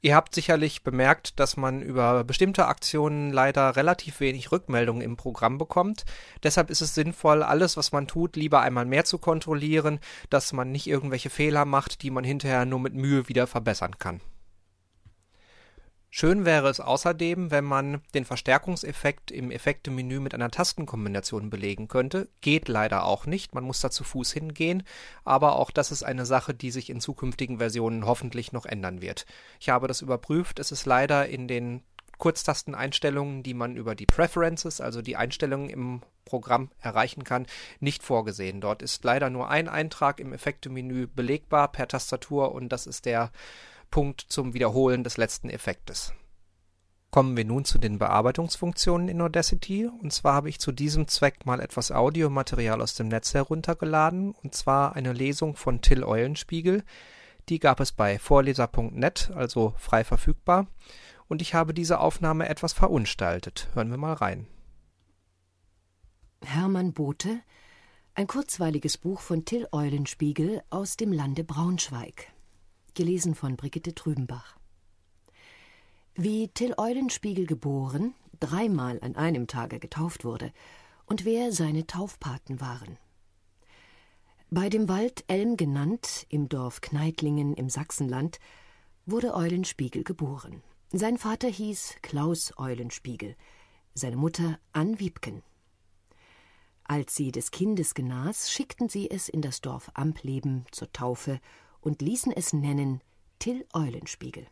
Ihr 0.00 0.14
habt 0.14 0.34
sicherlich 0.34 0.84
bemerkt, 0.84 1.38
dass 1.38 1.58
man 1.58 1.82
über 1.82 2.24
bestimmte 2.24 2.66
Aktionen 2.66 3.30
leider 3.30 3.76
relativ 3.76 4.20
wenig 4.20 4.50
Rückmeldungen 4.50 5.02
im 5.02 5.18
Programm 5.18 5.58
bekommt. 5.58 6.06
Deshalb 6.44 6.70
ist 6.70 6.80
es 6.80 6.94
sinnvoll, 6.94 7.42
alles, 7.42 7.76
was 7.76 7.92
man 7.92 8.06
tut, 8.06 8.36
lieber 8.36 8.62
einmal 8.62 8.86
mehr 8.86 9.04
zu 9.04 9.18
kontrollieren, 9.18 9.98
dass 10.30 10.54
man 10.54 10.72
nicht 10.72 10.86
irgendwelche 10.86 11.28
Fehler 11.28 11.66
macht, 11.66 12.00
die 12.00 12.10
man 12.10 12.24
hinterher 12.24 12.64
nur 12.64 12.80
mit 12.80 12.94
Mühe 12.94 13.28
wieder 13.28 13.46
verbessern 13.46 13.98
kann. 13.98 14.22
Schön 16.10 16.46
wäre 16.46 16.68
es 16.68 16.80
außerdem, 16.80 17.50
wenn 17.50 17.64
man 17.64 18.00
den 18.14 18.24
Verstärkungseffekt 18.24 19.30
im 19.30 19.50
Effektemenü 19.50 20.20
mit 20.20 20.34
einer 20.34 20.50
Tastenkombination 20.50 21.50
belegen 21.50 21.86
könnte. 21.86 22.28
Geht 22.40 22.68
leider 22.68 23.04
auch 23.04 23.26
nicht, 23.26 23.54
man 23.54 23.64
muss 23.64 23.80
da 23.80 23.90
zu 23.90 24.04
Fuß 24.04 24.32
hingehen, 24.32 24.84
aber 25.24 25.56
auch 25.56 25.70
das 25.70 25.92
ist 25.92 26.02
eine 26.02 26.24
Sache, 26.24 26.54
die 26.54 26.70
sich 26.70 26.88
in 26.88 27.00
zukünftigen 27.00 27.58
Versionen 27.58 28.06
hoffentlich 28.06 28.52
noch 28.52 28.64
ändern 28.64 29.02
wird. 29.02 29.26
Ich 29.60 29.68
habe 29.68 29.86
das 29.86 30.00
überprüft, 30.00 30.58
es 30.58 30.72
ist 30.72 30.86
leider 30.86 31.28
in 31.28 31.46
den 31.46 31.82
Kurztasteneinstellungen, 32.16 33.42
die 33.42 33.54
man 33.54 33.76
über 33.76 33.94
die 33.94 34.06
Preferences, 34.06 34.80
also 34.80 35.02
die 35.02 35.16
Einstellungen 35.16 35.68
im 35.68 36.02
Programm 36.24 36.70
erreichen 36.80 37.24
kann, 37.24 37.46
nicht 37.80 38.02
vorgesehen. 38.02 38.60
Dort 38.60 38.82
ist 38.82 39.04
leider 39.04 39.30
nur 39.30 39.48
ein 39.48 39.68
Eintrag 39.68 40.20
im 40.20 40.32
Effektemenü 40.32 41.06
belegbar 41.06 41.70
per 41.70 41.86
Tastatur 41.86 42.52
und 42.52 42.70
das 42.70 42.86
ist 42.86 43.06
der 43.06 43.30
Punkt 43.90 44.20
zum 44.28 44.54
Wiederholen 44.54 45.04
des 45.04 45.16
letzten 45.16 45.50
Effektes. 45.50 46.12
Kommen 47.10 47.38
wir 47.38 47.44
nun 47.46 47.64
zu 47.64 47.78
den 47.78 47.98
Bearbeitungsfunktionen 47.98 49.08
in 49.08 49.20
Audacity. 49.22 49.86
Und 49.86 50.12
zwar 50.12 50.34
habe 50.34 50.50
ich 50.50 50.60
zu 50.60 50.72
diesem 50.72 51.08
Zweck 51.08 51.46
mal 51.46 51.60
etwas 51.60 51.90
Audiomaterial 51.90 52.82
aus 52.82 52.94
dem 52.94 53.08
Netz 53.08 53.32
heruntergeladen. 53.32 54.32
Und 54.42 54.54
zwar 54.54 54.94
eine 54.94 55.14
Lesung 55.14 55.56
von 55.56 55.80
Till 55.80 56.04
Eulenspiegel. 56.04 56.84
Die 57.48 57.58
gab 57.58 57.80
es 57.80 57.92
bei 57.92 58.18
vorleser.net, 58.18 59.30
also 59.34 59.74
frei 59.78 60.04
verfügbar. 60.04 60.66
Und 61.28 61.40
ich 61.40 61.54
habe 61.54 61.72
diese 61.72 61.98
Aufnahme 61.98 62.48
etwas 62.48 62.74
verunstaltet. 62.74 63.68
Hören 63.72 63.90
wir 63.90 63.96
mal 63.96 64.12
rein. 64.12 64.46
Hermann 66.44 66.92
Bote, 66.92 67.40
ein 68.14 68.26
kurzweiliges 68.26 68.98
Buch 68.98 69.20
von 69.20 69.46
Till 69.46 69.66
Eulenspiegel 69.72 70.62
aus 70.68 70.96
dem 70.98 71.12
Lande 71.12 71.42
Braunschweig 71.42 72.32
gelesen 72.98 73.36
von 73.36 73.56
Brigitte 73.56 73.94
Trübenbach. 73.94 74.58
Wie 76.16 76.48
Till 76.48 76.74
Eulenspiegel 76.76 77.46
geboren, 77.46 78.12
dreimal 78.40 78.98
an 79.02 79.14
einem 79.14 79.46
Tage 79.46 79.78
getauft 79.78 80.24
wurde 80.24 80.52
und 81.06 81.24
wer 81.24 81.52
seine 81.52 81.86
Taufpaten 81.86 82.60
waren. 82.60 82.98
Bei 84.50 84.68
dem 84.68 84.88
Wald 84.88 85.22
Elm 85.28 85.56
genannt, 85.56 86.26
im 86.28 86.48
Dorf 86.48 86.80
Kneitlingen 86.80 87.54
im 87.54 87.68
Sachsenland, 87.70 88.40
wurde 89.06 89.32
Eulenspiegel 89.32 90.02
geboren. 90.02 90.60
Sein 90.90 91.18
Vater 91.18 91.46
hieß 91.46 91.98
Klaus 92.02 92.52
Eulenspiegel, 92.58 93.36
seine 93.94 94.16
Mutter 94.16 94.58
Ann 94.72 94.98
Wiebken. 94.98 95.44
Als 96.82 97.14
sie 97.14 97.30
des 97.30 97.52
Kindes 97.52 97.94
genas, 97.94 98.50
schickten 98.50 98.88
sie 98.88 99.08
es 99.08 99.28
in 99.28 99.40
das 99.40 99.60
Dorf 99.60 99.88
Ampleben 99.94 100.64
zur 100.72 100.92
Taufe 100.92 101.38
und 101.80 102.02
ließen 102.02 102.32
es 102.32 102.52
nennen 102.52 103.00
Till 103.38 103.66
Eulenspiegel. 103.72 104.46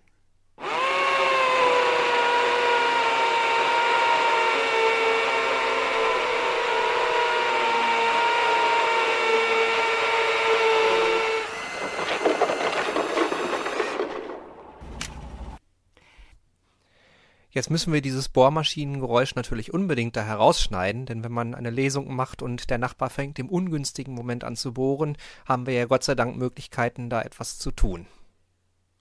Jetzt 17.56 17.70
müssen 17.70 17.90
wir 17.94 18.02
dieses 18.02 18.28
Bohrmaschinengeräusch 18.28 19.34
natürlich 19.34 19.72
unbedingt 19.72 20.14
da 20.14 20.22
herausschneiden, 20.22 21.06
denn 21.06 21.25
wenn 21.25 21.32
man 21.32 21.54
eine 21.54 21.70
Lesung 21.70 22.14
macht 22.14 22.42
und 22.42 22.68
der 22.68 22.76
Nachbar 22.76 23.08
fängt 23.08 23.38
im 23.38 23.48
ungünstigen 23.48 24.14
Moment 24.14 24.44
an 24.44 24.56
zu 24.56 24.75
bohren, 24.75 25.16
haben 25.46 25.64
wir 25.66 25.72
ja 25.72 25.86
Gott 25.86 26.04
sei 26.04 26.14
Dank 26.14 26.36
Möglichkeiten, 26.36 27.08
da 27.08 27.22
etwas 27.22 27.58
zu 27.58 27.70
tun. 27.70 28.04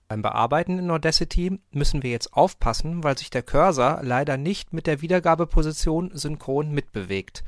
Beim 0.07 0.21
Bearbeiten 0.21 0.79
in 0.79 0.89
Audacity 0.89 1.59
müssen 1.71 2.01
wir 2.01 2.12
jetzt 2.12 2.31
aufpassen, 2.31 3.03
weil 3.03 3.17
sich 3.17 3.29
der 3.29 3.43
Cursor 3.43 4.00
leider 4.03 4.38
nicht 4.38 4.71
mit 4.71 4.88
der 4.88 5.01
Wiedergabeposition 5.01 6.12
synchron 6.13 6.71
mitbewegt. 6.71 7.43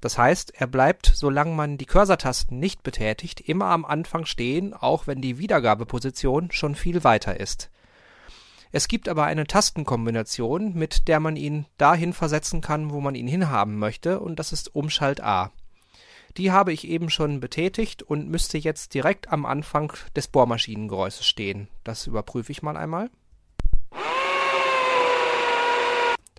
Das 0.00 0.18
heißt, 0.18 0.52
er 0.56 0.66
bleibt, 0.66 1.12
solange 1.14 1.54
man 1.54 1.78
die 1.78 1.86
Cursor-Tasten 1.86 2.58
nicht 2.58 2.82
betätigt, 2.82 3.38
immer 3.38 3.66
am 3.66 3.84
Anfang 3.84 4.26
stehen, 4.26 4.74
auch 4.74 5.06
wenn 5.06 5.20
die 5.20 5.38
Wiedergabeposition 5.38 6.50
schon 6.50 6.74
viel 6.74 7.04
weiter 7.04 7.38
ist. 7.38 7.70
Es 8.72 8.86
gibt 8.86 9.08
aber 9.08 9.24
eine 9.24 9.46
Tastenkombination, 9.46 10.74
mit 10.74 11.08
der 11.08 11.18
man 11.18 11.36
ihn 11.36 11.66
dahin 11.76 12.12
versetzen 12.12 12.60
kann, 12.60 12.90
wo 12.90 13.00
man 13.00 13.14
ihn 13.14 13.26
hinhaben 13.26 13.78
möchte, 13.78 14.20
und 14.20 14.38
das 14.38 14.52
ist 14.52 14.74
Umschalt 14.74 15.20
A. 15.20 15.50
Die 16.36 16.52
habe 16.52 16.72
ich 16.72 16.86
eben 16.86 17.10
schon 17.10 17.40
betätigt 17.40 18.02
und 18.02 18.28
müsste 18.28 18.58
jetzt 18.58 18.94
direkt 18.94 19.32
am 19.32 19.44
Anfang 19.44 19.92
des 20.14 20.28
Bohrmaschinengeräusches 20.28 21.26
stehen. 21.26 21.68
Das 21.82 22.06
überprüfe 22.06 22.52
ich 22.52 22.62
mal 22.62 22.76
einmal. 22.76 23.10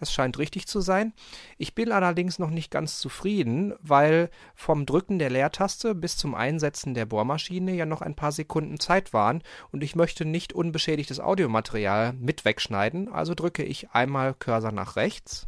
Das 0.02 0.12
scheint 0.12 0.40
richtig 0.40 0.68
zu 0.68 0.82
sein. 0.82 1.14
Ich 1.60 1.76
bin 1.76 1.92
allerdings 1.92 2.40
noch 2.40 2.50
nicht 2.50 2.72
ganz 2.72 2.98
zufrieden, 2.98 3.76
weil 3.82 4.32
vom 4.56 4.88
Drücken 4.88 5.20
der 5.20 5.30
Leertaste 5.30 5.94
bis 5.94 6.18
zum 6.18 6.34
Einsetzen 6.34 6.96
der 6.96 7.06
Bohrmaschine 7.06 7.76
ja 7.76 7.86
noch 7.86 8.02
ein 8.02 8.16
paar 8.16 8.32
Sekunden 8.32 8.80
Zeit 8.80 9.14
waren 9.14 9.44
und 9.72 9.84
ich 9.84 9.96
möchte 9.96 10.26
nicht 10.26 10.54
unbeschädigtes 10.54 11.20
Audiomaterial 11.20 12.14
mit 12.14 12.46
wegschneiden, 12.46 13.14
also 13.14 13.36
drücke 13.36 13.64
ich 13.64 13.92
einmal 13.92 14.34
Cursor 14.34 14.72
nach 14.72 14.96
rechts. 14.96 15.48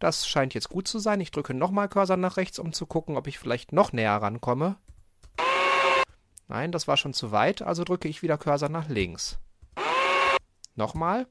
Das 0.00 0.26
scheint 0.26 0.52
jetzt 0.52 0.68
gut 0.68 0.88
zu 0.88 0.98
sein. 0.98 1.20
Ich 1.20 1.30
drücke 1.30 1.54
nochmal 1.54 1.88
Cursor 1.88 2.16
nach 2.16 2.36
rechts, 2.36 2.58
um 2.58 2.72
zu 2.72 2.86
gucken, 2.86 3.16
ob 3.16 3.28
ich 3.28 3.38
vielleicht 3.38 3.70
noch 3.70 3.92
näher 3.92 4.16
rankomme. 4.16 4.74
Nein, 6.48 6.72
das 6.72 6.88
war 6.88 6.96
schon 6.96 7.14
zu 7.14 7.30
weit, 7.30 7.62
also 7.62 7.84
drücke 7.84 8.08
ich 8.08 8.22
wieder 8.22 8.38
Cursor 8.38 8.70
nach 8.70 8.88
links. 8.88 9.38
Nochmal. 10.74 11.28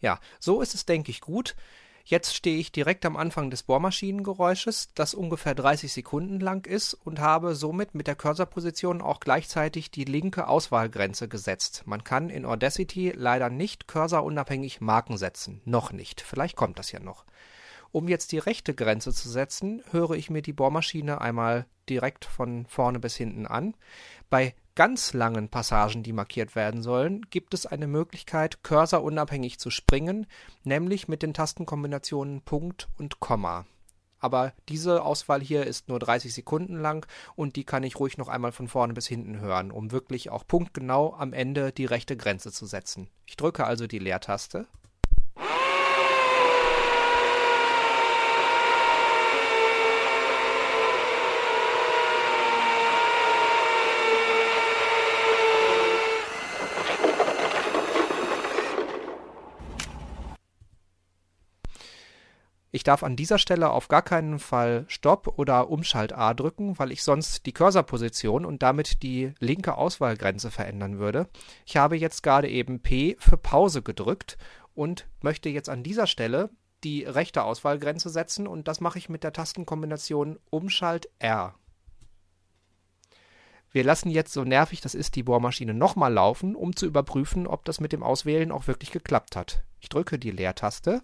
Ja, 0.00 0.18
so 0.38 0.60
ist 0.60 0.74
es, 0.74 0.86
denke 0.86 1.10
ich, 1.10 1.20
gut. 1.20 1.54
Jetzt 2.04 2.34
stehe 2.34 2.58
ich 2.58 2.72
direkt 2.72 3.04
am 3.06 3.16
Anfang 3.16 3.50
des 3.50 3.62
Bohrmaschinengeräusches, 3.62 4.88
das 4.94 5.14
ungefähr 5.14 5.54
30 5.54 5.92
Sekunden 5.92 6.40
lang 6.40 6.66
ist 6.66 6.94
und 6.94 7.20
habe 7.20 7.54
somit 7.54 7.94
mit 7.94 8.06
der 8.06 8.16
Cursorposition 8.16 9.00
auch 9.00 9.20
gleichzeitig 9.20 9.90
die 9.90 10.04
linke 10.04 10.48
Auswahlgrenze 10.48 11.28
gesetzt. 11.28 11.82
Man 11.84 12.02
kann 12.02 12.30
in 12.30 12.46
Audacity 12.46 13.12
leider 13.14 13.50
nicht 13.50 13.86
cursorunabhängig 13.86 14.80
Marken 14.80 15.18
setzen. 15.18 15.60
Noch 15.64 15.92
nicht. 15.92 16.20
Vielleicht 16.20 16.56
kommt 16.56 16.78
das 16.78 16.90
ja 16.90 17.00
noch. 17.00 17.24
Um 17.92 18.08
jetzt 18.08 18.32
die 18.32 18.38
rechte 18.38 18.74
Grenze 18.74 19.12
zu 19.12 19.28
setzen, 19.28 19.82
höre 19.90 20.12
ich 20.12 20.30
mir 20.30 20.42
die 20.42 20.52
Bohrmaschine 20.52 21.20
einmal 21.20 21.66
direkt 21.88 22.24
von 22.24 22.66
vorne 22.66 23.00
bis 23.00 23.16
hinten 23.16 23.46
an. 23.46 23.76
Bei 24.30 24.54
ganz 24.80 25.12
langen 25.12 25.50
Passagen, 25.50 26.02
die 26.02 26.14
markiert 26.14 26.56
werden 26.56 26.82
sollen, 26.82 27.26
gibt 27.28 27.52
es 27.52 27.66
eine 27.66 27.86
Möglichkeit, 27.86 28.62
cursorunabhängig 28.62 29.58
zu 29.58 29.68
springen, 29.68 30.26
nämlich 30.64 31.06
mit 31.06 31.22
den 31.22 31.34
Tastenkombinationen 31.34 32.40
Punkt 32.40 32.88
und 32.96 33.20
Komma. 33.20 33.66
Aber 34.20 34.54
diese 34.70 35.02
Auswahl 35.02 35.42
hier 35.42 35.66
ist 35.66 35.90
nur 35.90 35.98
30 35.98 36.32
Sekunden 36.32 36.80
lang 36.80 37.06
und 37.36 37.56
die 37.56 37.64
kann 37.64 37.82
ich 37.82 38.00
ruhig 38.00 38.16
noch 38.16 38.28
einmal 38.28 38.52
von 38.52 38.68
vorne 38.68 38.94
bis 38.94 39.06
hinten 39.06 39.38
hören, 39.40 39.70
um 39.70 39.92
wirklich 39.92 40.30
auch 40.30 40.46
punktgenau 40.46 41.12
am 41.12 41.34
Ende 41.34 41.72
die 41.72 41.84
rechte 41.84 42.16
Grenze 42.16 42.50
zu 42.50 42.64
setzen. 42.64 43.10
Ich 43.26 43.36
drücke 43.36 43.66
also 43.66 43.86
die 43.86 43.98
Leertaste 43.98 44.66
Ich 62.80 62.84
darf 62.84 63.02
an 63.02 63.14
dieser 63.14 63.36
Stelle 63.36 63.72
auf 63.72 63.88
gar 63.88 64.00
keinen 64.00 64.38
Fall 64.38 64.86
Stopp 64.88 65.38
oder 65.38 65.68
Umschalt 65.68 66.14
A 66.14 66.32
drücken, 66.32 66.78
weil 66.78 66.92
ich 66.92 67.02
sonst 67.02 67.44
die 67.44 67.52
Cursorposition 67.52 68.46
und 68.46 68.62
damit 68.62 69.02
die 69.02 69.34
linke 69.38 69.76
Auswahlgrenze 69.76 70.50
verändern 70.50 70.98
würde. 70.98 71.28
Ich 71.66 71.76
habe 71.76 71.98
jetzt 71.98 72.22
gerade 72.22 72.48
eben 72.48 72.80
P 72.80 73.18
für 73.18 73.36
Pause 73.36 73.82
gedrückt 73.82 74.38
und 74.72 75.06
möchte 75.20 75.50
jetzt 75.50 75.68
an 75.68 75.82
dieser 75.82 76.06
Stelle 76.06 76.48
die 76.82 77.04
rechte 77.04 77.42
Auswahlgrenze 77.44 78.08
setzen 78.08 78.46
und 78.46 78.66
das 78.66 78.80
mache 78.80 78.96
ich 78.96 79.10
mit 79.10 79.24
der 79.24 79.34
Tastenkombination 79.34 80.38
Umschalt 80.48 81.10
R. 81.18 81.54
Wir 83.72 83.84
lassen 83.84 84.08
jetzt, 84.08 84.32
so 84.32 84.42
nervig 84.42 84.80
das 84.80 84.94
ist, 84.94 85.16
die 85.16 85.22
Bohrmaschine 85.22 85.74
nochmal 85.74 86.14
laufen, 86.14 86.56
um 86.56 86.74
zu 86.74 86.86
überprüfen, 86.86 87.46
ob 87.46 87.66
das 87.66 87.78
mit 87.78 87.92
dem 87.92 88.02
Auswählen 88.02 88.50
auch 88.50 88.68
wirklich 88.68 88.90
geklappt 88.90 89.36
hat. 89.36 89.64
Ich 89.80 89.90
drücke 89.90 90.18
die 90.18 90.30
Leertaste 90.30 91.02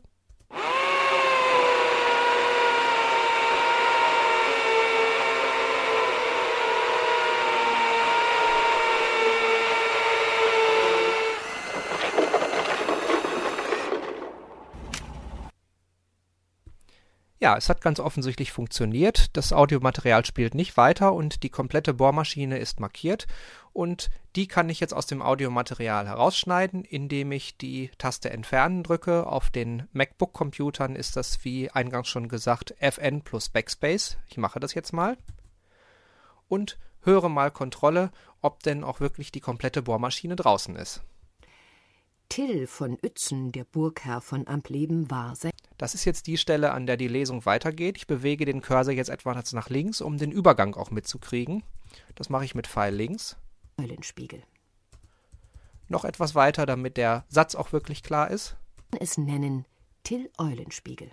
Ja, 17.46 17.56
es 17.56 17.68
hat 17.68 17.80
ganz 17.80 18.00
offensichtlich 18.00 18.50
funktioniert. 18.50 19.36
Das 19.36 19.52
Audiomaterial 19.52 20.26
spielt 20.26 20.56
nicht 20.56 20.76
weiter 20.76 21.12
und 21.12 21.44
die 21.44 21.48
komplette 21.48 21.94
Bohrmaschine 21.94 22.58
ist 22.58 22.80
markiert. 22.80 23.28
Und 23.72 24.10
die 24.34 24.48
kann 24.48 24.68
ich 24.68 24.80
jetzt 24.80 24.92
aus 24.92 25.06
dem 25.06 25.22
Audiomaterial 25.22 26.08
herausschneiden, 26.08 26.84
indem 26.84 27.30
ich 27.30 27.56
die 27.56 27.92
Taste 27.98 28.30
Entfernen 28.30 28.82
drücke. 28.82 29.28
Auf 29.28 29.50
den 29.50 29.86
MacBook-Computern 29.92 30.96
ist 30.96 31.14
das, 31.14 31.44
wie 31.44 31.70
eingangs 31.70 32.08
schon 32.08 32.28
gesagt, 32.28 32.74
Fn 32.80 33.22
plus 33.22 33.48
Backspace. 33.48 34.18
Ich 34.26 34.38
mache 34.38 34.58
das 34.58 34.74
jetzt 34.74 34.92
mal. 34.92 35.16
Und 36.48 36.80
höre 37.02 37.28
mal 37.28 37.52
Kontrolle, 37.52 38.10
ob 38.42 38.64
denn 38.64 38.82
auch 38.82 38.98
wirklich 38.98 39.30
die 39.30 39.38
komplette 39.40 39.82
Bohrmaschine 39.82 40.34
draußen 40.34 40.74
ist. 40.74 41.02
Till 42.28 42.66
von 42.66 42.98
Uetzen, 43.02 43.52
der 43.52 43.64
Burgherr 43.64 44.20
von 44.20 44.46
Ampleben, 44.46 45.10
war 45.10 45.36
sein. 45.36 45.52
Das 45.78 45.94
ist 45.94 46.04
jetzt 46.04 46.26
die 46.26 46.36
Stelle, 46.36 46.72
an 46.72 46.86
der 46.86 46.96
die 46.96 47.08
Lesung 47.08 47.44
weitergeht. 47.46 47.96
Ich 47.96 48.06
bewege 48.06 48.44
den 48.44 48.62
Cursor 48.62 48.92
jetzt 48.92 49.10
etwas 49.10 49.52
nach 49.52 49.68
links, 49.68 50.00
um 50.00 50.18
den 50.18 50.32
Übergang 50.32 50.74
auch 50.74 50.90
mitzukriegen. 50.90 51.62
Das 52.14 52.28
mache 52.28 52.44
ich 52.44 52.54
mit 52.54 52.66
Pfeil 52.66 52.94
links. 52.94 53.36
Eulenspiegel. 53.78 54.42
Noch 55.88 56.04
etwas 56.04 56.34
weiter, 56.34 56.66
damit 56.66 56.96
der 56.96 57.24
Satz 57.28 57.54
auch 57.54 57.72
wirklich 57.72 58.02
klar 58.02 58.30
ist. 58.30 58.56
Es 58.98 59.18
nennen 59.18 59.66
Till 60.02 60.30
Eulenspiegel. 60.38 61.10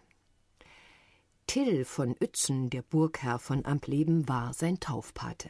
Till 1.47 1.85
von 1.85 2.15
Uetzen, 2.21 2.69
der 2.69 2.81
Burgherr 2.81 3.37
von 3.37 3.65
Ampleben, 3.65 4.27
war 4.29 4.53
sein 4.53 4.79
Taufpate. 4.79 5.49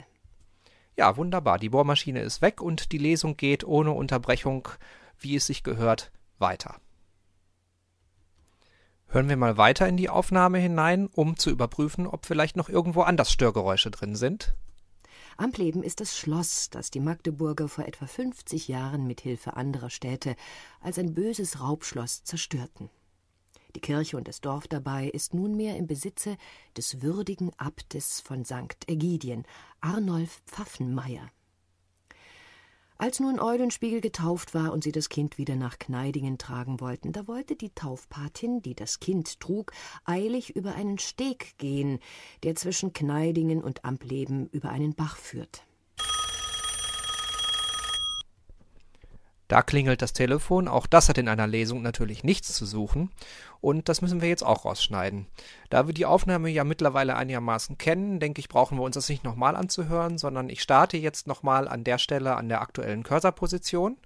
Ja, 0.98 1.17
wunderbar. 1.17 1.60
Die 1.60 1.70
Bohrmaschine 1.70 2.22
ist 2.22 2.41
weg 2.41 2.62
und 2.62 2.91
die 2.91 2.98
Lesung 2.98 3.38
geht 3.38 3.63
ohne 3.63 3.91
Unterbrechung 3.91 4.67
wie 5.24 5.36
es 5.36 5.46
sich 5.46 5.63
gehört, 5.63 6.12
weiter. 6.39 6.75
Hören 9.08 9.30
wir 9.30 9.38
mal 9.38 9.58
weiter 9.58 9.88
in 9.88 9.98
die 9.98 10.10
Aufnahme 10.10 10.58
hinein, 10.58 11.08
um 11.08 11.38
zu 11.38 11.51
überprüfen, 11.51 12.08
ob 12.08 12.25
vielleicht 12.25 12.58
noch 12.58 12.68
irgendwo 12.68 13.01
anders 13.01 13.32
Störgeräusche 13.32 13.92
drin 13.92 14.15
sind. 14.15 14.56
Ampleben 15.38 15.84
ist 15.84 16.00
das 16.00 16.18
Schloss, 16.18 16.70
das 16.70 16.92
die 16.92 17.00
Magdeburger 17.00 17.68
vor 17.68 17.86
etwa 17.86 18.08
50 18.08 18.68
Jahren 18.68 19.08
mit 19.08 19.22
Hilfe 19.22 19.56
anderer 19.56 19.89
Städte 19.89 20.36
als 20.82 20.98
ein 20.98 21.13
böses 21.13 21.60
Raubschloss 21.60 22.24
zerstörten. 22.24 22.89
Die 23.75 23.82
Kirche 23.82 24.18
und 24.18 24.27
das 24.27 24.42
Dorf 24.42 24.68
dabei 24.68 25.08
ist 25.08 25.34
nunmehr 25.34 25.77
im 25.77 25.88
Besitze 25.88 26.38
des 26.77 27.01
würdigen 27.01 27.51
Abtes 27.58 28.20
von 28.20 28.46
St. 28.46 28.88
Ägidien, 28.88 29.46
Arnulf 29.82 30.42
Pfaffenmeier. 30.46 31.30
Als 32.98 33.20
nun 33.20 33.40
Eulenspiegel 33.40 34.02
getauft 34.02 34.54
war 34.54 34.72
und 34.72 34.84
sie 34.84 34.92
das 34.92 35.10
Kind 35.10 35.38
wieder 35.38 35.56
nach 35.56 35.80
Kneidingen 35.80 36.38
tragen 36.38 36.80
wollten, 36.80 37.12
da 37.12 37.28
wollte 37.28 37.56
die 37.56 37.72
Taufpatin, 37.72 38.62
die 38.62 38.76
das 38.76 39.00
Kind 39.00 39.40
trug, 39.40 39.74
eilig 40.06 40.56
über 40.56 40.76
einen 40.76 41.00
Steg 41.00 41.58
gehen, 41.58 42.00
der 42.44 42.56
zwischen 42.56 42.94
Kneidingen 42.94 43.64
und 43.64 43.84
Ampleben 43.84 44.48
über 44.50 44.70
einen 44.70 44.94
Bach 44.94 45.18
führt. 45.18 45.66
Da 49.54 49.62
klingelt 49.62 50.02
das 50.02 50.14
Telefon. 50.14 50.68
Auch 50.68 50.88
das 50.88 51.10
hat 51.10 51.20
in 51.20 51.28
einer 51.30 51.46
Lesung 51.46 51.84
natürlich 51.84 52.24
nichts 52.24 52.54
zu 52.54 52.66
suchen. 52.66 53.12
Und 53.62 53.88
das 53.88 54.02
müssen 54.02 54.20
wir 54.20 54.28
jetzt 54.28 54.42
auch 54.44 54.66
rausschneiden. 54.66 55.28
Da 55.70 55.86
wir 55.86 55.94
die 55.94 56.08
Aufnahme 56.08 56.50
ja 56.50 56.64
mittlerweile 56.64 57.16
einigermaßen 57.16 57.78
kennen, 57.78 58.20
denke 58.20 58.40
ich, 58.40 58.50
brauchen 58.50 58.80
wir 58.80 58.84
uns 58.84 58.96
das 58.96 59.10
nicht 59.10 59.24
nochmal 59.24 59.56
anzuhören, 59.56 60.18
sondern 60.18 60.50
ich 60.50 60.64
starte 60.64 60.98
jetzt 60.98 61.28
nochmal 61.28 61.68
an 61.68 61.84
der 61.84 62.00
Stelle 62.00 62.36
an 62.36 62.50
der 62.50 62.62
aktuellen 62.62 63.04
Cursorposition 63.04 63.98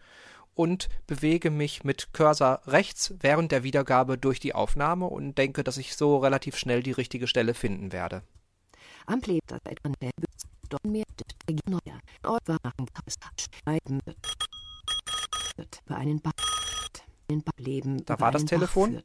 und 0.53 0.90
bewege 1.07 1.50
mich 1.50 1.86
mit 1.86 2.12
Cursor 2.12 2.60
rechts 2.66 3.14
während 3.22 3.53
der 3.53 3.64
Wiedergabe 3.64 4.18
durch 4.18 4.42
die 4.42 4.53
Aufnahme 4.53 5.05
und 5.05 5.38
denke, 5.38 5.64
dass 5.64 5.77
ich 5.77 5.96
so 5.96 6.18
relativ 6.18 6.57
schnell 6.57 6.83
die 6.83 6.92
richtige 6.92 7.27
Stelle 7.27 7.53
finden 7.53 7.94
werde. 7.94 8.22
Über 15.85 15.98
einen 15.98 16.22
Bach, 16.22 16.31
einen 17.29 17.43
Bach 17.43 17.53
leben, 17.57 18.05
da 18.05 18.20
war 18.20 18.31
das 18.31 18.46
Telefon. 18.46 19.01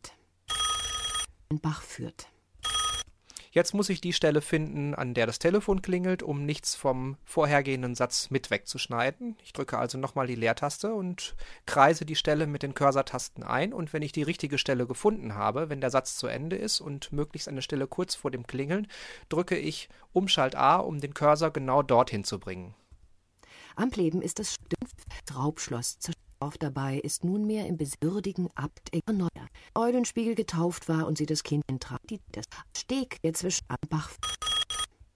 Ein 1.51 1.61
Bach 1.61 1.83
führt. 1.83 2.29
Jetzt 3.55 3.75
muss 3.75 3.91
ich 3.91 4.01
die 4.01 4.15
Stelle 4.15 4.41
finden, 4.41 4.95
an 4.95 5.13
der 5.13 5.27
das 5.27 5.39
Telefon 5.39 5.83
klingelt, 5.83 6.23
um 6.23 6.47
nichts 6.47 6.75
vom 6.75 7.19
vorhergehenden 7.27 7.95
Satz 7.95 8.31
mit 8.31 8.51
wegzuschneiden. 8.51 9.37
Ich 9.45 9.53
drücke 9.53 9.77
also 9.77 9.99
nochmal 9.99 10.27
die 10.27 10.37
Leertaste 10.37 10.95
und 10.95 11.37
kreise 11.67 12.07
die 12.07 12.17
Stelle 12.17 12.47
mit 12.47 12.63
den 12.63 12.73
Cursor-Tasten 12.73 13.43
ein. 13.43 13.75
Und 13.75 13.93
wenn 13.93 14.01
ich 14.01 14.13
die 14.13 14.23
richtige 14.23 14.57
Stelle 14.57 14.87
gefunden 14.87 15.35
habe, 15.35 15.69
wenn 15.69 15.83
der 15.83 15.91
Satz 15.91 16.17
zu 16.17 16.29
Ende 16.29 16.57
ist 16.57 16.81
und 16.81 17.13
möglichst 17.13 17.47
eine 17.47 17.61
Stelle 17.61 17.87
kurz 17.87 18.15
vor 18.15 18.31
dem 18.31 18.47
Klingeln, 18.47 18.89
drücke 19.29 19.59
ich 19.59 19.91
Umschalt 20.15 20.55
A, 20.55 20.77
um 20.77 21.03
den 21.03 21.13
Cursor 21.13 21.51
genau 21.51 21.83
dorthin 21.83 22.25
zu 22.25 22.39
bringen. 22.41 22.75
Ampleben 23.77 24.23
ist 24.23 24.39
das 24.39 24.57
Raubschloss 25.35 25.99
zerstört. 25.99 26.32
Dorf 26.43 26.59
dabei 26.59 26.99
ist 26.99 27.23
nunmehr 27.23 27.69
im 27.69 27.77
besürdigen 27.77 28.49
Abt 28.57 28.91
Neuer. 29.09 29.49
Eulenspiegel 29.77 30.35
getauft 30.35 30.89
war 30.89 31.07
und 31.07 31.17
sie 31.17 31.25
das 31.25 31.45
Kind 31.45 31.63
enttrat, 31.69 32.01
die 32.11 32.19
das 32.33 32.47
Steg, 32.77 33.23
der 33.23 33.33
zwischen 33.33 33.65
Bach, 33.89 34.11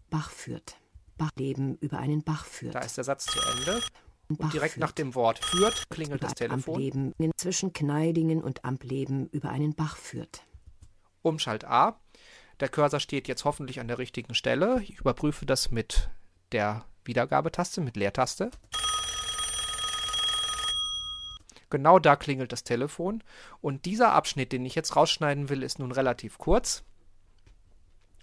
Bach 0.09 0.31
führt. 0.31 0.77
Bachleben 1.19 1.79
über 1.79 1.99
einen 1.99 2.23
Bach 2.23 2.45
führt. 2.45 2.77
Da 2.77 2.79
ist 2.79 2.97
der 2.97 3.03
Satz 3.03 3.25
zu 3.25 3.41
Ende. 3.41 3.83
Und 4.29 4.53
direkt 4.53 4.75
führt. 4.75 4.81
nach 4.83 4.93
dem 4.93 5.17
Wort 5.17 5.45
führt 5.45 5.91
klingelt 5.91 6.23
das 6.23 6.35
Telefon. 6.35 6.75
Ampleben 6.77 7.13
zwischen 7.37 7.73
Kneidingen 7.73 8.41
und 8.41 8.65
Ampleben 8.65 9.29
über 9.31 9.51
einen 9.51 9.75
Bach 9.75 9.97
führt. 9.97 10.45
Umschalt 11.23 11.65
A. 11.65 11.99
Der 12.61 12.69
Cursor 12.69 13.01
steht 13.01 13.27
jetzt 13.27 13.45
hoffentlich 13.45 13.81
an 13.81 13.89
der 13.89 13.99
richtigen 13.99 14.37
Stelle. 14.37 14.81
Ich 14.81 15.01
überprüfe 15.01 15.45
das 15.45 15.73
mit 15.73 16.09
der 16.53 16.85
Wiedergabetaste, 17.05 17.81
mit 17.81 17.97
Leertaste. 17.97 18.53
Genau 21.77 21.99
da 21.99 22.17
klingelt 22.17 22.53
das 22.53 22.65
Telefon. 22.65 23.23
Und 23.61 23.85
dieser 23.85 24.13
Abschnitt, 24.13 24.51
den 24.51 24.65
ich 24.65 24.75
jetzt 24.75 24.97
rausschneiden 24.97 25.51
will, 25.51 25.63
ist 25.63 25.79
nun 25.79 25.93
relativ 25.93 26.39
kurz. 26.39 26.85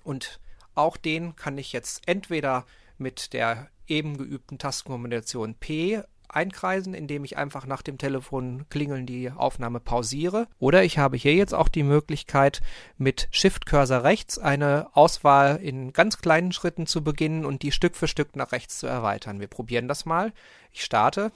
Und 0.03 0.39
auch 0.73 0.97
den 0.97 1.35
kann 1.35 1.59
ich 1.59 1.71
jetzt 1.71 2.07
entweder 2.07 2.65
mit 2.97 3.31
der 3.33 3.69
eben 3.85 4.17
geübten 4.17 4.57
Tastenkombination 4.57 5.53
P 5.53 6.01
einkreisen, 6.29 6.95
indem 6.95 7.23
ich 7.25 7.37
einfach 7.37 7.67
nach 7.67 7.83
dem 7.83 7.99
Telefon 7.99 8.65
klingeln 8.69 9.05
die 9.05 9.29
Aufnahme 9.29 9.79
pausiere. 9.79 10.47
Oder 10.57 10.83
ich 10.83 10.97
habe 10.97 11.15
hier 11.15 11.35
jetzt 11.35 11.53
auch 11.53 11.67
die 11.67 11.83
Möglichkeit, 11.83 12.63
mit 12.97 13.27
Shift-Cursor 13.29 14.03
rechts 14.03 14.39
eine 14.39 14.87
Auswahl 14.93 15.57
in 15.57 15.93
ganz 15.93 16.17
kleinen 16.17 16.51
Schritten 16.51 16.87
zu 16.87 17.03
beginnen 17.03 17.45
und 17.45 17.61
die 17.61 17.71
Stück 17.71 17.95
für 17.95 18.07
Stück 18.07 18.35
nach 18.35 18.51
rechts 18.51 18.79
zu 18.79 18.87
erweitern. 18.87 19.39
Wir 19.39 19.47
probieren 19.47 19.87
das 19.87 20.05
mal. 20.05 20.33
Ich 20.71 20.83
starte 20.83 21.31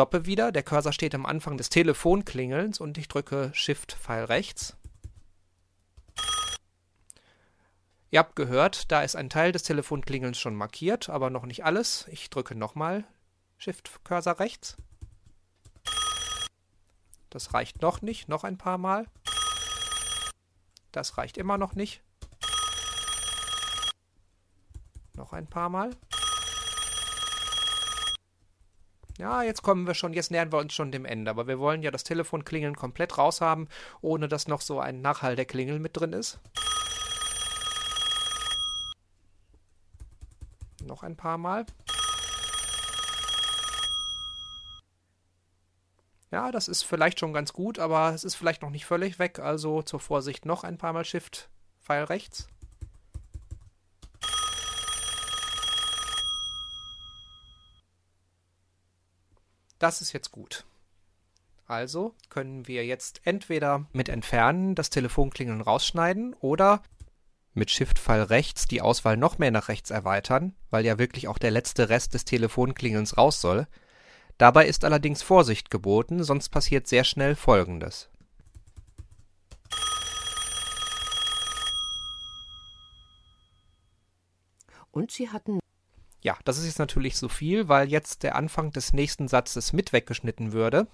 stoppe 0.00 0.24
wieder. 0.24 0.50
Der 0.50 0.62
Cursor 0.62 0.94
steht 0.94 1.14
am 1.14 1.26
Anfang 1.26 1.58
des 1.58 1.68
Telefonklingelns 1.68 2.80
und 2.80 2.96
ich 2.96 3.06
drücke 3.06 3.50
Shift-Pfeil 3.52 4.24
rechts. 4.24 4.74
Ihr 8.10 8.20
habt 8.20 8.34
gehört, 8.34 8.90
da 8.90 9.02
ist 9.02 9.14
ein 9.14 9.28
Teil 9.28 9.52
des 9.52 9.62
Telefonklingelns 9.62 10.38
schon 10.38 10.54
markiert, 10.54 11.10
aber 11.10 11.28
noch 11.28 11.44
nicht 11.44 11.66
alles. 11.66 12.06
Ich 12.08 12.30
drücke 12.30 12.54
nochmal 12.54 13.04
Shift-Cursor 13.58 14.40
rechts. 14.40 14.78
Das 17.28 17.52
reicht 17.52 17.82
noch 17.82 18.00
nicht, 18.00 18.26
noch 18.26 18.44
ein 18.44 18.56
paar 18.56 18.78
Mal. 18.78 19.04
Das 20.92 21.18
reicht 21.18 21.36
immer 21.36 21.58
noch 21.58 21.74
nicht. 21.74 22.00
Noch 25.12 25.34
ein 25.34 25.46
paar 25.46 25.68
Mal. 25.68 25.94
Ja, 29.20 29.42
jetzt 29.42 29.62
kommen 29.62 29.86
wir 29.86 29.92
schon, 29.92 30.14
jetzt 30.14 30.30
nähern 30.30 30.50
wir 30.50 30.58
uns 30.58 30.72
schon 30.72 30.90
dem 30.90 31.04
Ende. 31.04 31.30
Aber 31.30 31.46
wir 31.46 31.58
wollen 31.58 31.82
ja 31.82 31.90
das 31.90 32.04
Telefonklingeln 32.04 32.74
komplett 32.74 33.18
raushaben, 33.18 33.68
ohne 34.00 34.28
dass 34.28 34.48
noch 34.48 34.62
so 34.62 34.80
ein 34.80 35.02
Nachhall 35.02 35.36
der 35.36 35.44
Klingel 35.44 35.78
mit 35.78 35.94
drin 35.96 36.14
ist. 36.14 36.40
Noch 40.82 41.02
ein 41.02 41.16
paar 41.16 41.36
Mal. 41.36 41.66
Ja, 46.30 46.50
das 46.50 46.68
ist 46.68 46.84
vielleicht 46.84 47.20
schon 47.20 47.34
ganz 47.34 47.52
gut, 47.52 47.78
aber 47.78 48.14
es 48.14 48.24
ist 48.24 48.36
vielleicht 48.36 48.62
noch 48.62 48.70
nicht 48.70 48.86
völlig 48.86 49.18
weg. 49.18 49.38
Also 49.38 49.82
zur 49.82 50.00
Vorsicht 50.00 50.46
noch 50.46 50.64
ein 50.64 50.78
paar 50.78 50.94
Mal 50.94 51.04
Shift, 51.04 51.50
Pfeil 51.82 52.04
rechts. 52.04 52.48
das 59.80 60.00
ist 60.00 60.12
jetzt 60.12 60.30
gut. 60.30 60.64
Also 61.66 62.14
können 62.28 62.68
wir 62.68 62.84
jetzt 62.84 63.20
entweder 63.24 63.86
mit 63.92 64.08
Entfernen 64.08 64.74
das 64.74 64.90
Telefonklingeln 64.90 65.60
rausschneiden 65.60 66.34
oder 66.34 66.82
mit 67.54 67.70
Shift-Pfeil 67.70 68.22
rechts 68.22 68.66
die 68.66 68.80
Auswahl 68.80 69.16
noch 69.16 69.38
mehr 69.38 69.50
nach 69.50 69.68
rechts 69.68 69.90
erweitern, 69.90 70.54
weil 70.70 70.84
ja 70.84 70.98
wirklich 70.98 71.28
auch 71.28 71.38
der 71.38 71.50
letzte 71.50 71.88
Rest 71.88 72.14
des 72.14 72.24
Telefonklingelns 72.24 73.16
raus 73.16 73.40
soll. 73.40 73.66
Dabei 74.38 74.66
ist 74.66 74.84
allerdings 74.84 75.22
Vorsicht 75.22 75.70
geboten, 75.70 76.22
sonst 76.24 76.50
passiert 76.50 76.86
sehr 76.86 77.04
schnell 77.04 77.34
Folgendes. 77.34 78.08
Und 84.90 85.12
sie 85.12 85.28
hatten 85.30 85.59
ja, 86.22 86.36
das 86.44 86.58
ist 86.58 86.66
jetzt 86.66 86.78
natürlich 86.78 87.16
so 87.16 87.28
viel, 87.28 87.68
weil 87.68 87.88
jetzt 87.88 88.22
der 88.22 88.36
Anfang 88.36 88.72
des 88.72 88.92
nächsten 88.92 89.28
Satzes 89.28 89.72
mit 89.72 89.92
weggeschnitten 89.92 90.52
würde. 90.52 90.86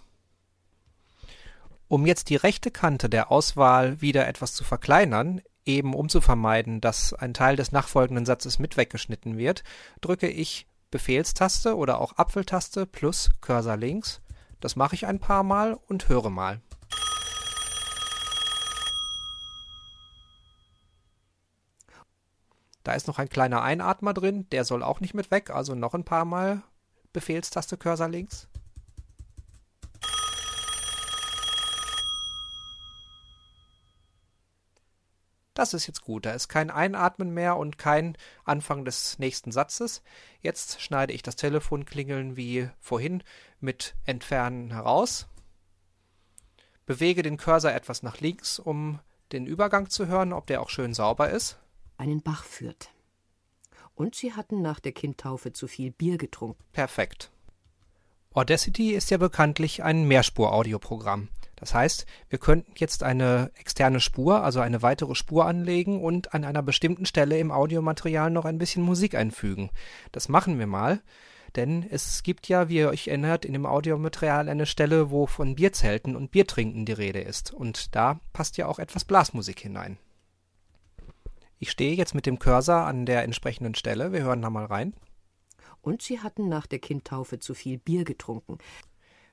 Um 1.88 2.06
jetzt 2.06 2.30
die 2.30 2.36
rechte 2.36 2.70
Kante 2.70 3.08
der 3.08 3.30
Auswahl 3.30 4.00
wieder 4.00 4.26
etwas 4.26 4.54
zu 4.54 4.64
verkleinern, 4.64 5.40
eben 5.64 5.94
um 5.94 6.08
zu 6.08 6.20
vermeiden, 6.20 6.80
dass 6.80 7.12
ein 7.12 7.34
Teil 7.34 7.56
des 7.56 7.72
nachfolgenden 7.72 8.24
Satzes 8.26 8.58
mit 8.58 8.76
weggeschnitten 8.76 9.36
wird, 9.36 9.64
drücke 10.00 10.28
ich 10.28 10.66
Befehlstaste 10.90 11.76
oder 11.76 12.00
auch 12.00 12.16
Apfeltaste 12.16 12.86
plus 12.86 13.30
Cursor 13.40 13.76
links. 13.76 14.20
Das 14.60 14.76
mache 14.76 14.94
ich 14.94 15.06
ein 15.06 15.18
paar 15.18 15.42
Mal 15.42 15.74
und 15.74 16.08
höre 16.08 16.30
mal. 16.30 16.60
Da 22.86 22.94
ist 22.94 23.08
noch 23.08 23.18
ein 23.18 23.28
kleiner 23.28 23.62
Einatmer 23.62 24.14
drin, 24.14 24.48
der 24.50 24.64
soll 24.64 24.84
auch 24.84 25.00
nicht 25.00 25.12
mit 25.12 25.32
weg, 25.32 25.50
also 25.50 25.74
noch 25.74 25.92
ein 25.92 26.04
paar 26.04 26.24
Mal 26.24 26.62
Befehlstaste 27.12 27.76
Cursor 27.76 28.08
links. 28.08 28.46
Das 35.52 35.74
ist 35.74 35.88
jetzt 35.88 36.02
gut. 36.02 36.26
Da 36.26 36.30
ist 36.30 36.46
kein 36.46 36.70
Einatmen 36.70 37.30
mehr 37.34 37.56
und 37.56 37.76
kein 37.76 38.16
Anfang 38.44 38.84
des 38.84 39.18
nächsten 39.18 39.50
Satzes. 39.50 40.00
Jetzt 40.40 40.80
schneide 40.80 41.12
ich 41.12 41.24
das 41.24 41.34
Telefonklingeln 41.34 42.36
wie 42.36 42.70
vorhin 42.78 43.24
mit 43.58 43.96
Entfernen 44.04 44.70
heraus. 44.70 45.26
Bewege 46.84 47.22
den 47.22 47.36
Cursor 47.36 47.72
etwas 47.72 48.04
nach 48.04 48.20
links, 48.20 48.60
um 48.60 49.00
den 49.32 49.44
Übergang 49.44 49.90
zu 49.90 50.06
hören, 50.06 50.32
ob 50.32 50.46
der 50.46 50.62
auch 50.62 50.70
schön 50.70 50.94
sauber 50.94 51.30
ist 51.30 51.58
einen 51.98 52.22
Bach 52.22 52.44
führt. 52.44 52.90
Und 53.94 54.14
sie 54.14 54.34
hatten 54.34 54.62
nach 54.62 54.80
der 54.80 54.92
Kindtaufe 54.92 55.52
zu 55.52 55.66
viel 55.68 55.90
Bier 55.90 56.18
getrunken. 56.18 56.62
Perfekt. 56.72 57.30
Audacity 58.34 58.92
ist 58.92 59.10
ja 59.10 59.16
bekanntlich 59.16 59.82
ein 59.82 60.06
Mehrspur-Audioprogramm. 60.06 61.28
Das 61.56 61.72
heißt, 61.72 62.04
wir 62.28 62.38
könnten 62.38 62.72
jetzt 62.76 63.02
eine 63.02 63.50
externe 63.58 64.00
Spur, 64.00 64.44
also 64.44 64.60
eine 64.60 64.82
weitere 64.82 65.14
Spur 65.14 65.46
anlegen 65.46 66.02
und 66.02 66.34
an 66.34 66.44
einer 66.44 66.62
bestimmten 66.62 67.06
Stelle 67.06 67.38
im 67.38 67.50
Audiomaterial 67.50 68.30
noch 68.30 68.44
ein 68.44 68.58
bisschen 68.58 68.82
Musik 68.82 69.14
einfügen. 69.14 69.70
Das 70.12 70.28
machen 70.28 70.58
wir 70.58 70.66
mal, 70.66 71.00
denn 71.56 71.86
es 71.88 72.22
gibt 72.22 72.48
ja, 72.48 72.68
wie 72.68 72.76
ihr 72.76 72.90
euch 72.90 73.08
erinnert, 73.08 73.46
in 73.46 73.54
dem 73.54 73.64
Audiomaterial 73.64 74.50
eine 74.50 74.66
Stelle, 74.66 75.10
wo 75.10 75.26
von 75.26 75.54
Bierzelten 75.54 76.14
und 76.14 76.30
Biertrinken 76.30 76.84
die 76.84 76.92
Rede 76.92 77.20
ist. 77.20 77.54
Und 77.54 77.96
da 77.96 78.20
passt 78.34 78.58
ja 78.58 78.66
auch 78.66 78.78
etwas 78.78 79.06
Blasmusik 79.06 79.60
hinein. 79.60 79.96
Ich 81.58 81.70
stehe 81.70 81.94
jetzt 81.94 82.14
mit 82.14 82.26
dem 82.26 82.38
Cursor 82.38 82.84
an 82.86 83.06
der 83.06 83.22
entsprechenden 83.22 83.74
Stelle. 83.74 84.12
Wir 84.12 84.22
hören 84.22 84.42
da 84.42 84.50
mal 84.50 84.66
rein. 84.66 84.94
Und 85.80 86.02
sie 86.02 86.20
hatten 86.20 86.48
nach 86.48 86.66
der 86.66 86.80
Kindtaufe 86.80 87.38
zu 87.38 87.54
viel 87.54 87.78
Bier 87.78 88.04
getrunken. 88.04 88.58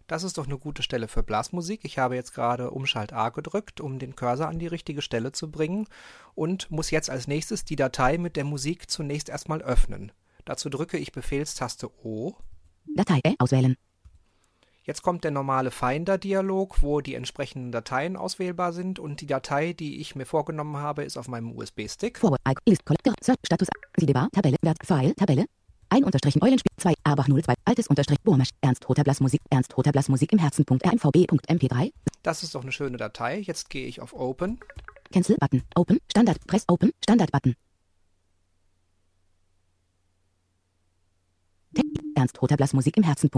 Das 0.07 0.23
ist 0.23 0.37
doch 0.37 0.45
eine 0.45 0.57
gute 0.57 0.83
Stelle 0.83 1.07
für 1.07 1.23
Blasmusik. 1.23 1.81
Ich 1.83 1.97
habe 1.97 2.15
jetzt 2.15 2.33
gerade 2.33 2.71
Umschalt 2.71 3.13
A 3.13 3.29
gedrückt, 3.29 3.81
um 3.81 3.99
den 3.99 4.15
Cursor 4.15 4.47
an 4.47 4.59
die 4.59 4.67
richtige 4.67 5.01
Stelle 5.01 5.31
zu 5.31 5.49
bringen 5.49 5.87
und 6.35 6.69
muss 6.69 6.91
jetzt 6.91 7.09
als 7.09 7.27
nächstes 7.27 7.65
die 7.65 7.77
Datei 7.77 8.17
mit 8.17 8.35
der 8.35 8.43
Musik 8.43 8.89
zunächst 8.89 9.29
erstmal 9.29 9.61
öffnen. 9.61 10.11
Dazu 10.45 10.69
drücke 10.69 10.97
ich 10.97 11.13
Befehlstaste 11.13 11.89
O. 12.03 12.35
Datei 12.85 13.21
auswählen. 13.39 13.75
Jetzt 14.85 15.01
kommt 15.01 15.23
der 15.23 15.31
normale 15.31 15.71
Finder-Dialog, 15.71 16.81
wo 16.83 16.99
die 16.99 17.15
entsprechenden 17.15 17.71
Dateien 17.71 18.17
auswählbar 18.17 18.73
sind 18.73 18.99
und 18.99 19.21
die 19.21 19.27
Datei, 19.27 19.71
die 19.71 20.01
ich 20.01 20.13
mir 20.13 20.25
vorgenommen 20.25 20.75
habe, 20.75 21.03
ist 21.03 21.15
auf 21.15 21.29
meinem 21.29 21.57
USB-Stick. 21.57 22.19
Status, 23.45 23.69
Sidebar, 23.97 24.27
Tabelle, 24.33 24.57
Wert, 24.61 24.77
File, 24.83 25.15
Tabelle. 25.15 25.45
Ein 25.87 26.03
Unterstrich 26.03 26.41
Eulenspiel 26.41 26.71
2, 26.77 26.95
Abach 27.03 27.29
02, 27.29 27.53
altes 27.63 27.87
Unterstrich 27.87 28.19
Burmasch, 28.21 28.49
Ernst 28.59 28.89
Roterblass 28.89 29.21
Musik, 29.21 29.39
Ernst 29.49 29.77
Roterblass 29.77 30.09
Musik 30.09 30.33
im 30.33 30.39
Herzen. 30.39 30.65
RMVB.mp3. 30.67 31.93
Das 32.21 32.43
ist 32.43 32.53
doch 32.53 32.63
eine 32.63 32.71
schöne 32.73 32.97
Datei. 32.97 33.39
Jetzt 33.39 33.69
gehe 33.69 33.87
ich 33.87 34.01
auf 34.01 34.13
Open. 34.13 34.59
Cancel 35.13 35.37
Button, 35.39 35.61
Open, 35.75 35.99
Standard, 36.11 36.45
Press 36.45 36.65
Open, 36.67 36.91
Standard 37.01 37.31
Button. 37.31 37.55
Ernst 42.15 42.41
Roterblass 42.41 42.73
Musik 42.73 42.97
im 42.97 43.03
Herzen. 43.03 43.29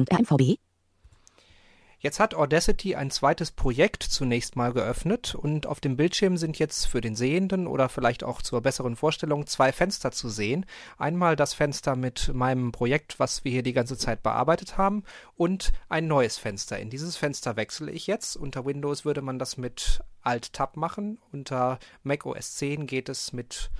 Jetzt 2.06 2.20
hat 2.20 2.36
Audacity 2.36 2.94
ein 2.94 3.10
zweites 3.10 3.50
Projekt 3.50 4.04
zunächst 4.04 4.56
mal 4.56 4.72
geöffnet 4.72 5.34
und 5.34 5.66
auf 5.66 5.80
dem 5.80 5.98
Bildschirm 5.98 6.38
sind 6.38 6.60
jetzt 6.60 6.86
für 6.86 7.02
den 7.02 7.16
Sehenden 7.16 7.66
oder 7.66 7.90
vielleicht 7.90 8.24
auch 8.24 8.44
zur 8.44 8.62
besseren 8.62 8.96
Vorstellung 8.96 9.48
zwei 9.48 9.72
Fenster 9.72 10.12
zu 10.12 10.30
sehen. 10.30 10.68
Einmal 11.00 11.36
das 11.36 11.56
Fenster 11.56 11.96
mit 11.96 12.32
meinem 12.32 12.72
Projekt, 12.72 13.18
was 13.18 13.44
wir 13.44 13.52
hier 13.52 13.64
die 13.64 13.74
ganze 13.74 13.98
Zeit 13.98 14.22
bearbeitet 14.22 14.78
haben 14.78 15.02
und 15.36 15.74
ein 15.90 16.08
neues 16.08 16.38
Fenster. 16.38 16.78
In 16.78 16.92
dieses 16.92 17.18
Fenster 17.18 17.56
wechsle 17.56 17.92
ich 17.92 18.06
jetzt. 18.06 18.38
Unter 18.38 18.68
Windows 18.68 19.04
würde 19.04 19.24
man 19.24 19.40
das 19.40 19.58
mit 19.58 20.02
Alt-Tab 20.22 20.78
machen. 20.78 21.18
Unter 21.32 21.80
Mac 22.04 22.28
OS 22.28 22.54
10 22.58 22.86
geht 22.86 23.10
es 23.10 23.34
mit 23.34 23.72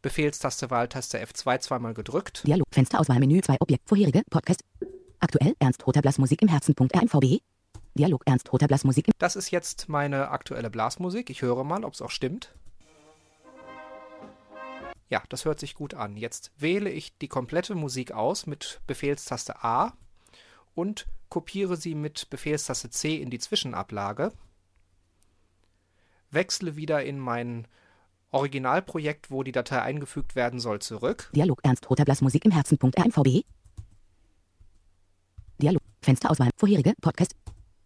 Befehlstaste 0.00 0.70
Wahltaste 0.70 1.22
F2 1.22 1.60
zweimal 1.60 1.92
gedrückt. 1.92 2.42
Dialog, 2.46 2.66
Fensterauswahlmenü 2.72 3.42
2 3.42 3.56
Objekt, 3.60 3.86
vorherige, 3.86 4.22
Podcast. 4.30 4.64
Aktuell 5.20 5.54
Ernst 5.58 5.86
Roter 5.86 6.00
Blasmusik 6.00 6.40
im 6.40 6.48
Herzen. 6.48 6.74
RMVB. 6.78 7.42
Dialog 7.94 8.22
Ernst 8.24 8.50
Roter 8.52 8.66
Blasmusik. 8.66 9.10
Das 9.18 9.36
ist 9.36 9.50
jetzt 9.50 9.88
meine 9.88 10.30
aktuelle 10.30 10.70
Blasmusik. 10.70 11.28
Ich 11.28 11.42
höre 11.42 11.62
mal, 11.62 11.84
ob 11.84 11.92
es 11.92 12.00
auch 12.00 12.10
stimmt. 12.10 12.54
Ja, 15.10 15.22
das 15.28 15.44
hört 15.44 15.60
sich 15.60 15.74
gut 15.74 15.92
an. 15.92 16.16
Jetzt 16.16 16.52
wähle 16.56 16.88
ich 16.88 17.18
die 17.18 17.28
komplette 17.28 17.74
Musik 17.74 18.12
aus 18.12 18.46
mit 18.46 18.80
Befehlstaste 18.86 19.62
A 19.62 19.92
und 20.74 21.06
kopiere 21.28 21.76
sie 21.76 21.94
mit 21.94 22.30
Befehlstaste 22.30 22.88
C 22.88 23.16
in 23.16 23.28
die 23.28 23.38
Zwischenablage. 23.38 24.32
Wechsle 26.30 26.76
wieder 26.76 27.04
in 27.04 27.18
mein 27.18 27.66
Originalprojekt, 28.30 29.30
wo 29.30 29.42
die 29.42 29.52
Datei 29.52 29.82
eingefügt 29.82 30.36
werden 30.36 30.60
soll, 30.60 30.78
zurück. 30.78 31.28
Dialog 31.34 31.60
Ernst 31.64 31.90
Roter 31.90 32.04
Blasmusik 32.04 32.44
im 32.44 32.52
Herzen. 32.52 32.78
Fensterauswahl. 36.02 36.50
Vorherige. 36.56 36.94
Podcast. 37.00 37.34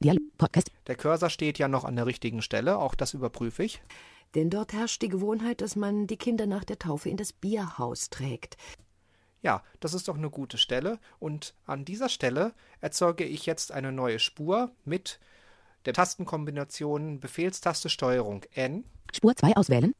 Dialog. 0.00 0.22
Podcast. 0.38 0.70
Der 0.86 0.96
Cursor 0.96 1.30
steht 1.30 1.58
ja 1.58 1.68
noch 1.68 1.84
an 1.84 1.96
der 1.96 2.06
richtigen 2.06 2.42
Stelle. 2.42 2.78
Auch 2.78 2.94
das 2.94 3.14
überprüfe 3.14 3.64
ich. 3.64 3.82
Denn 4.34 4.50
dort 4.50 4.72
herrscht 4.72 5.02
die 5.02 5.08
Gewohnheit, 5.08 5.60
dass 5.60 5.76
man 5.76 6.06
die 6.06 6.16
Kinder 6.16 6.46
nach 6.46 6.64
der 6.64 6.78
Taufe 6.78 7.08
in 7.08 7.16
das 7.16 7.32
Bierhaus 7.32 8.10
trägt. 8.10 8.56
Ja, 9.42 9.62
das 9.80 9.94
ist 9.94 10.08
doch 10.08 10.16
eine 10.16 10.30
gute 10.30 10.58
Stelle. 10.58 10.98
Und 11.18 11.54
an 11.66 11.84
dieser 11.84 12.08
Stelle 12.08 12.54
erzeuge 12.80 13.24
ich 13.24 13.46
jetzt 13.46 13.72
eine 13.72 13.92
neue 13.92 14.18
Spur 14.18 14.70
mit 14.84 15.20
der 15.84 15.92
Tastenkombination 15.92 17.20
Befehlstaste 17.20 17.90
Steuerung 17.90 18.42
N. 18.54 18.84
Spur 19.12 19.36
2 19.36 19.56
auswählen. 19.56 19.94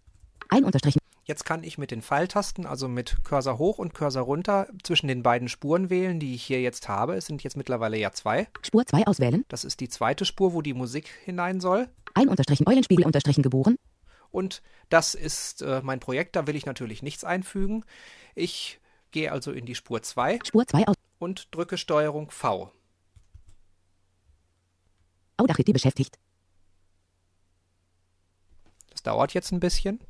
Ein 0.49 0.65
Unterstrich. 0.65 0.97
Jetzt 1.27 1.45
kann 1.45 1.65
ich 1.65 1.79
mit 1.79 1.91
den 1.91 2.03
Pfeiltasten, 2.03 2.67
also 2.67 2.87
mit 2.87 3.25
Cursor 3.25 3.57
hoch 3.57 3.79
und 3.79 3.95
Cursor 3.95 4.23
runter, 4.23 4.69
zwischen 4.83 5.09
den 5.09 5.23
beiden 5.23 5.49
Spuren 5.49 5.89
wählen, 5.89 6.21
die 6.21 6.35
ich 6.35 6.45
hier 6.45 6.61
jetzt 6.61 6.87
habe. 6.89 7.15
Es 7.15 7.25
sind 7.25 7.43
jetzt 7.43 7.57
mittlerweile 7.57 7.97
ja 7.97 8.13
zwei. 8.13 8.47
Spur 8.63 8.85
2 8.85 9.07
auswählen. 9.07 9.45
Das 9.49 9.65
ist 9.65 9.81
die 9.81 9.89
zweite 9.89 10.27
Spur, 10.27 10.53
wo 10.53 10.61
die 10.61 10.75
Musik 10.75 11.09
hinein 11.25 11.61
soll. 11.61 11.89
Ein 12.13 12.29
Unterstrichen 12.29 12.69
Eulenspiegel 12.69 13.07
Unterstrichen 13.07 13.43
geboren. 13.43 13.77
Und 14.31 14.63
das 14.91 15.15
ist 15.15 15.63
äh, 15.63 15.81
mein 15.83 16.01
Projekt, 16.01 16.37
da 16.37 16.47
will 16.47 16.57
ich 16.57 16.67
natürlich 16.67 17.03
nichts 17.03 17.25
einfügen. 17.25 17.85
Ich 18.35 18.81
gehe 19.11 19.33
also 19.33 19.51
in 19.53 19.65
die 19.65 19.75
Spur 19.75 20.03
2. 20.03 20.41
Spur 20.45 20.67
2 20.67 20.89
aus. 20.89 20.97
Und 21.19 21.55
drücke 21.55 21.79
Steuerung 21.79 22.31
V. 22.31 22.71
Audacity 25.39 25.73
beschäftigt. 25.73 26.19
Das 28.91 29.03
dauert 29.03 29.33
jetzt 29.33 29.53
ein 29.53 29.61
bisschen. 29.61 30.01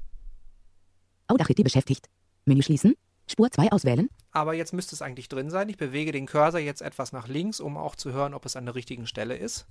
Audacity 1.29 1.63
beschäftigt. 1.63 2.09
Menü 2.45 2.63
schließen. 2.63 2.95
Spur 3.27 3.51
2 3.51 3.73
auswählen. 3.73 4.11
Aber 4.33 4.55
jetzt 4.55 4.73
müsste 4.73 4.95
es 4.95 5.03
eigentlich 5.03 5.29
drin 5.29 5.49
sein. 5.49 5.69
Ich 5.69 5.79
bewege 5.79 6.13
den 6.13 6.27
Cursor 6.27 6.61
jetzt 6.61 6.83
etwas 6.83 7.13
nach 7.13 7.27
links, 7.27 7.59
um 7.61 7.77
auch 7.77 7.97
zu 7.97 8.13
hören, 8.13 8.35
ob 8.35 8.45
es 8.45 8.57
an 8.57 8.67
der 8.67 8.75
richtigen 8.75 9.07
Stelle 9.07 9.37
ist. 9.37 9.67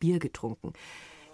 Bier 0.00 0.18
getrunken. 0.18 0.72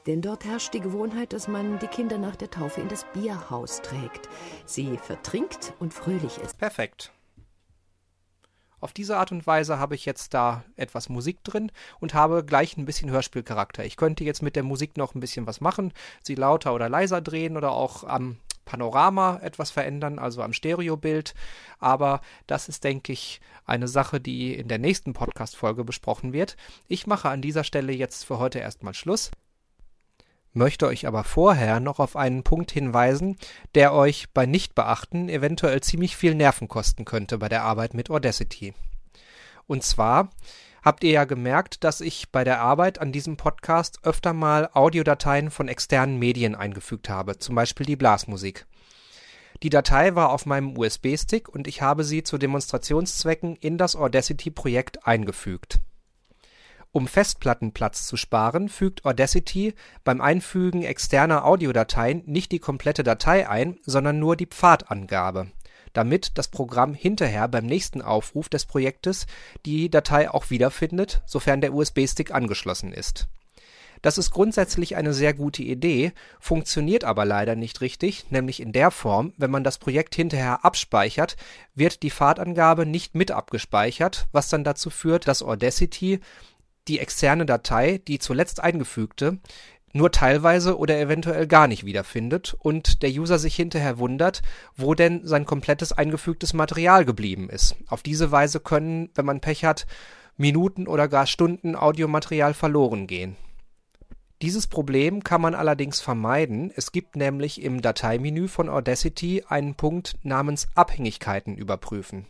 Denn 0.07 0.21
dort 0.21 0.45
herrscht 0.45 0.75
die 0.75 0.81
Gewohnheit, 0.81 1.33
dass 1.33 1.47
man 1.47 1.79
die 1.79 1.87
Kinder 1.87 2.19
nach 2.19 2.35
der 2.35 2.51
Taufe 2.51 2.81
in 2.81 2.89
das 2.89 3.07
Bierhaus 3.13 3.83
trägt. 3.83 4.29
Sie 4.67 4.97
vertrinkt 4.99 5.75
und 5.79 5.95
fröhlich 5.95 6.39
ist. 6.39 6.59
Perfekt. 6.59 7.13
Auf 8.83 8.93
diese 8.93 9.17
Art 9.17 9.31
und 9.31 9.47
Weise 9.47 9.79
habe 9.79 9.95
ich 9.95 10.05
jetzt 10.07 10.35
da 10.35 10.65
etwas 10.75 11.09
Musik 11.09 11.45
drin 11.45 11.71
und 12.01 12.15
habe 12.15 12.45
gleich 12.45 12.77
ein 12.77 12.85
bisschen 12.85 13.11
Hörspielcharakter. 13.11 13.85
Ich 13.85 13.97
könnte 13.97 14.25
jetzt 14.25 14.43
mit 14.43 14.57
der 14.57 14.65
Musik 14.65 14.97
noch 14.97 15.15
ein 15.15 15.21
bisschen 15.21 15.47
was 15.47 15.61
machen, 15.61 15.93
sie 16.21 16.35
lauter 16.35 16.75
oder 16.75 16.89
leiser 16.89 17.21
drehen 17.21 17.57
oder 17.57 17.71
auch 17.71 18.03
am 18.03 18.39
Panorama 18.65 19.39
etwas 19.41 19.71
verändern, 19.71 20.19
also 20.19 20.43
am 20.43 20.53
Stereobild. 20.53 21.35
Aber 21.79 22.23
das 22.49 22.69
ist, 22.69 22.83
denke 22.83 23.13
ich, 23.13 23.41
eine 23.67 23.87
Sache, 23.87 24.21
die 24.21 24.53
in 24.53 24.67
der 24.67 24.79
nächsten 24.79 25.13
Podcast-Folge 25.13 25.85
besprochen 25.85 26.33
wird. 26.33 26.57
Ich 26.89 27.07
mache 27.07 27.29
an 27.29 27.41
dieser 27.41 27.63
Stelle 27.63 27.93
jetzt 27.93 28.25
für 28.25 28.41
heute 28.41 28.59
erstmal 28.59 28.95
Schluss. 28.95 29.31
Möchte 30.53 30.87
euch 30.87 31.07
aber 31.07 31.25
vorher 31.25 31.81
noch 31.81 31.99
auf 31.99 32.17
einen 32.17 32.43
Punkt 32.43 32.71
hinweisen, 32.71 33.37
der 33.75 33.95
euch 33.95 34.31
bei 34.33 34.47
Nichtbeachten 34.47 35.29
eventuell 35.29 35.81
ziemlich 35.81 36.17
viel 36.17 36.35
Nerven 36.35 36.69
kosten 36.69 37.05
könnte 37.05 37.39
bei 37.39 37.49
der 37.49 37.63
Arbeit 37.63 37.95
mit 37.95 38.11
Audacity. 38.11 38.75
Und 39.67 39.83
zwar 39.83 40.31
habt 40.83 41.05
ihr 41.05 41.13
ja 41.13 41.25
gemerkt, 41.25 41.85
dass 41.85 42.01
ich 42.01 42.31
bei 42.31 42.45
der 42.45 42.61
Arbeit 42.61 42.99
an 42.99 43.13
diesem 43.13 43.37
Podcast 43.37 44.01
öfter 44.03 44.33
mal 44.33 44.69
Audiodateien 44.73 45.51
von 45.51 45.69
externen 45.69 46.19
Medien 46.19 46.55
eingefügt 46.55 47.09
habe, 47.09 47.39
zum 47.39 47.55
Beispiel 47.55 47.87
die 47.87 47.97
Blasmusik. 47.97 48.67
Die 49.63 49.71
Datei 49.71 50.17
war 50.17 50.31
auf 50.31 50.45
meinem 50.45 50.77
USB-Stick 50.77 51.49
und 51.49 51.69
ich 51.69 51.83
habe 51.83 52.03
sie 52.03 52.25
zu 52.25 52.37
Demonstrationszwecken 52.37 53.55
in 53.57 53.79
das 53.79 53.95
Audacity-Projekt 53.95 55.07
eingefügt. 55.07 55.79
Um 56.93 57.09
Festplattenplatz 57.09 58.07
zu 58.07 58.19
sparen, 58.19 58.69
fügt 58.69 59.07
Audacity 59.07 59.75
beim 60.05 60.21
Einfügen 60.21 60.83
externer 60.83 61.47
Audiodateien 61.47 62.23
nicht 62.27 62.53
die 62.53 62.59
komplette 62.59 63.03
Datei 63.03 63.49
ein, 63.49 63.79
sondern 63.85 64.19
nur 64.19 64.37
die 64.37 64.47
Pfadangabe 64.47 65.49
damit 65.93 66.39
das 66.39 66.49
Programm 66.49 66.95
hinterher 66.95 67.49
beim 67.49 67.67
nächsten 67.67 68.03
Aufruf 68.03 68.49
des 68.49 68.65
Projektes 68.65 69.27
die 69.67 69.91
Datei 69.91 70.31
auch 70.31 70.51
wiederfindet, 70.51 71.23
sofern 71.27 71.61
der 71.61 71.75
USB-Stick 71.75 72.33
angeschlossen 72.33 72.93
ist. 72.93 73.29
Das 74.01 74.19
ist 74.19 74.33
grundsätzlich 74.33 74.97
eine 74.97 75.15
sehr 75.15 75.33
gute 75.33 75.63
Idee, 75.63 76.13
funktioniert 76.41 77.05
aber 77.05 77.25
leider 77.25 77.55
nicht 77.55 77.81
richtig, 77.81 78.31
nämlich 78.31 78.59
in 78.59 78.73
der 78.73 78.91
Form, 78.91 79.33
wenn 79.37 79.53
man 79.53 79.63
das 79.63 79.79
Projekt 79.79 80.17
hinterher 80.17 80.65
abspeichert, 80.65 81.37
wird 81.77 82.03
die 82.03 82.11
Pfadangabe 82.11 82.85
nicht 82.85 83.15
mit 83.15 83.31
abgespeichert, 83.31 84.27
was 84.33 84.49
dann 84.49 84.65
dazu 84.65 84.91
führt, 84.91 85.29
dass 85.29 85.45
Audacity 85.45 86.19
die 86.89 86.99
externe 86.99 87.47
Datei, 87.47 88.01
die 88.07 88.19
zuletzt 88.19 88.61
eingefügte, 88.61 89.39
nur 89.93 90.11
teilweise 90.11 90.79
oder 90.79 90.99
eventuell 90.99 91.47
gar 91.47 91.69
nicht 91.69 91.85
wiederfindet 91.85 92.55
und 92.59 93.03
der 93.03 93.11
User 93.11 93.39
sich 93.39 93.55
hinterher 93.55 93.99
wundert, 93.99 94.43
wo 94.75 94.95
denn 94.95 95.27
sein 95.27 95.45
komplettes 95.45 95.93
eingefügtes 95.93 96.55
Material 96.55 97.05
geblieben 97.05 97.51
ist. 97.51 97.77
Auf 97.89 98.03
diese 98.03 98.31
Weise 98.31 98.61
können, 98.61 99.11
wenn 99.15 99.27
man 99.27 99.41
Pech 99.41 99.65
hat, 99.65 99.87
Minuten 100.37 100.89
oder 100.89 101.09
gar 101.09 101.27
Stunden 101.27 101.77
Audiomaterial 101.77 102.55
verloren 102.55 103.07
gehen. 103.07 103.37
Dieses 104.41 104.67
Problem 104.67 105.23
kann 105.23 105.41
man 105.41 105.55
allerdings 105.55 106.01
vermeiden, 106.01 106.73
es 106.75 106.91
gibt 106.91 107.15
nämlich 107.15 107.63
im 107.63 107.81
Dateimenü 107.81 108.49
von 108.49 108.69
Audacity 108.69 109.45
einen 109.47 109.77
Punkt 109.77 110.17
namens 110.25 110.67
Abhängigkeiten 110.75 111.57
überprüfen. 111.57 112.27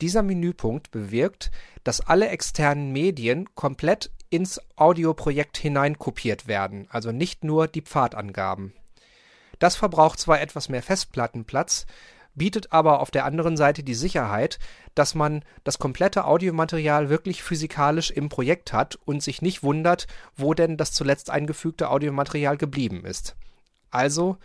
Dieser 0.00 0.22
Menüpunkt 0.22 0.90
bewirkt, 0.90 1.50
dass 1.82 2.00
alle 2.00 2.28
externen 2.28 2.92
Medien 2.92 3.52
komplett 3.54 4.10
ins 4.30 4.60
Audioprojekt 4.76 5.56
hineinkopiert 5.58 6.46
werden, 6.46 6.86
also 6.90 7.12
nicht 7.12 7.44
nur 7.44 7.66
die 7.66 7.82
Pfadangaben. 7.82 8.72
Das 9.58 9.74
verbraucht 9.74 10.20
zwar 10.20 10.40
etwas 10.40 10.68
mehr 10.68 10.82
Festplattenplatz, 10.82 11.86
bietet 12.34 12.72
aber 12.72 13.00
auf 13.00 13.10
der 13.10 13.24
anderen 13.24 13.56
Seite 13.56 13.82
die 13.82 13.94
Sicherheit, 13.94 14.60
dass 14.94 15.16
man 15.16 15.44
das 15.64 15.80
komplette 15.80 16.24
Audiomaterial 16.24 17.08
wirklich 17.08 17.42
physikalisch 17.42 18.10
im 18.10 18.28
Projekt 18.28 18.72
hat 18.72 18.96
und 19.04 19.22
sich 19.22 19.42
nicht 19.42 19.64
wundert, 19.64 20.06
wo 20.36 20.54
denn 20.54 20.76
das 20.76 20.92
zuletzt 20.92 21.30
eingefügte 21.30 21.90
Audiomaterial 21.90 22.56
geblieben 22.56 23.04
ist. 23.04 23.34
Also 23.90 24.36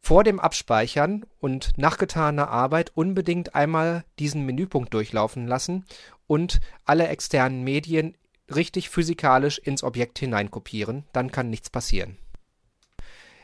vor 0.00 0.24
dem 0.24 0.40
Abspeichern 0.40 1.24
und 1.40 1.72
nach 1.76 1.98
getaner 1.98 2.48
Arbeit 2.48 2.92
unbedingt 2.94 3.54
einmal 3.54 4.04
diesen 4.18 4.44
Menüpunkt 4.44 4.94
durchlaufen 4.94 5.46
lassen 5.46 5.84
und 6.26 6.60
alle 6.84 7.08
externen 7.08 7.62
Medien 7.62 8.16
richtig 8.54 8.88
physikalisch 8.88 9.58
ins 9.58 9.82
Objekt 9.82 10.18
hineinkopieren, 10.18 11.04
dann 11.12 11.30
kann 11.30 11.50
nichts 11.50 11.70
passieren. 11.70 12.16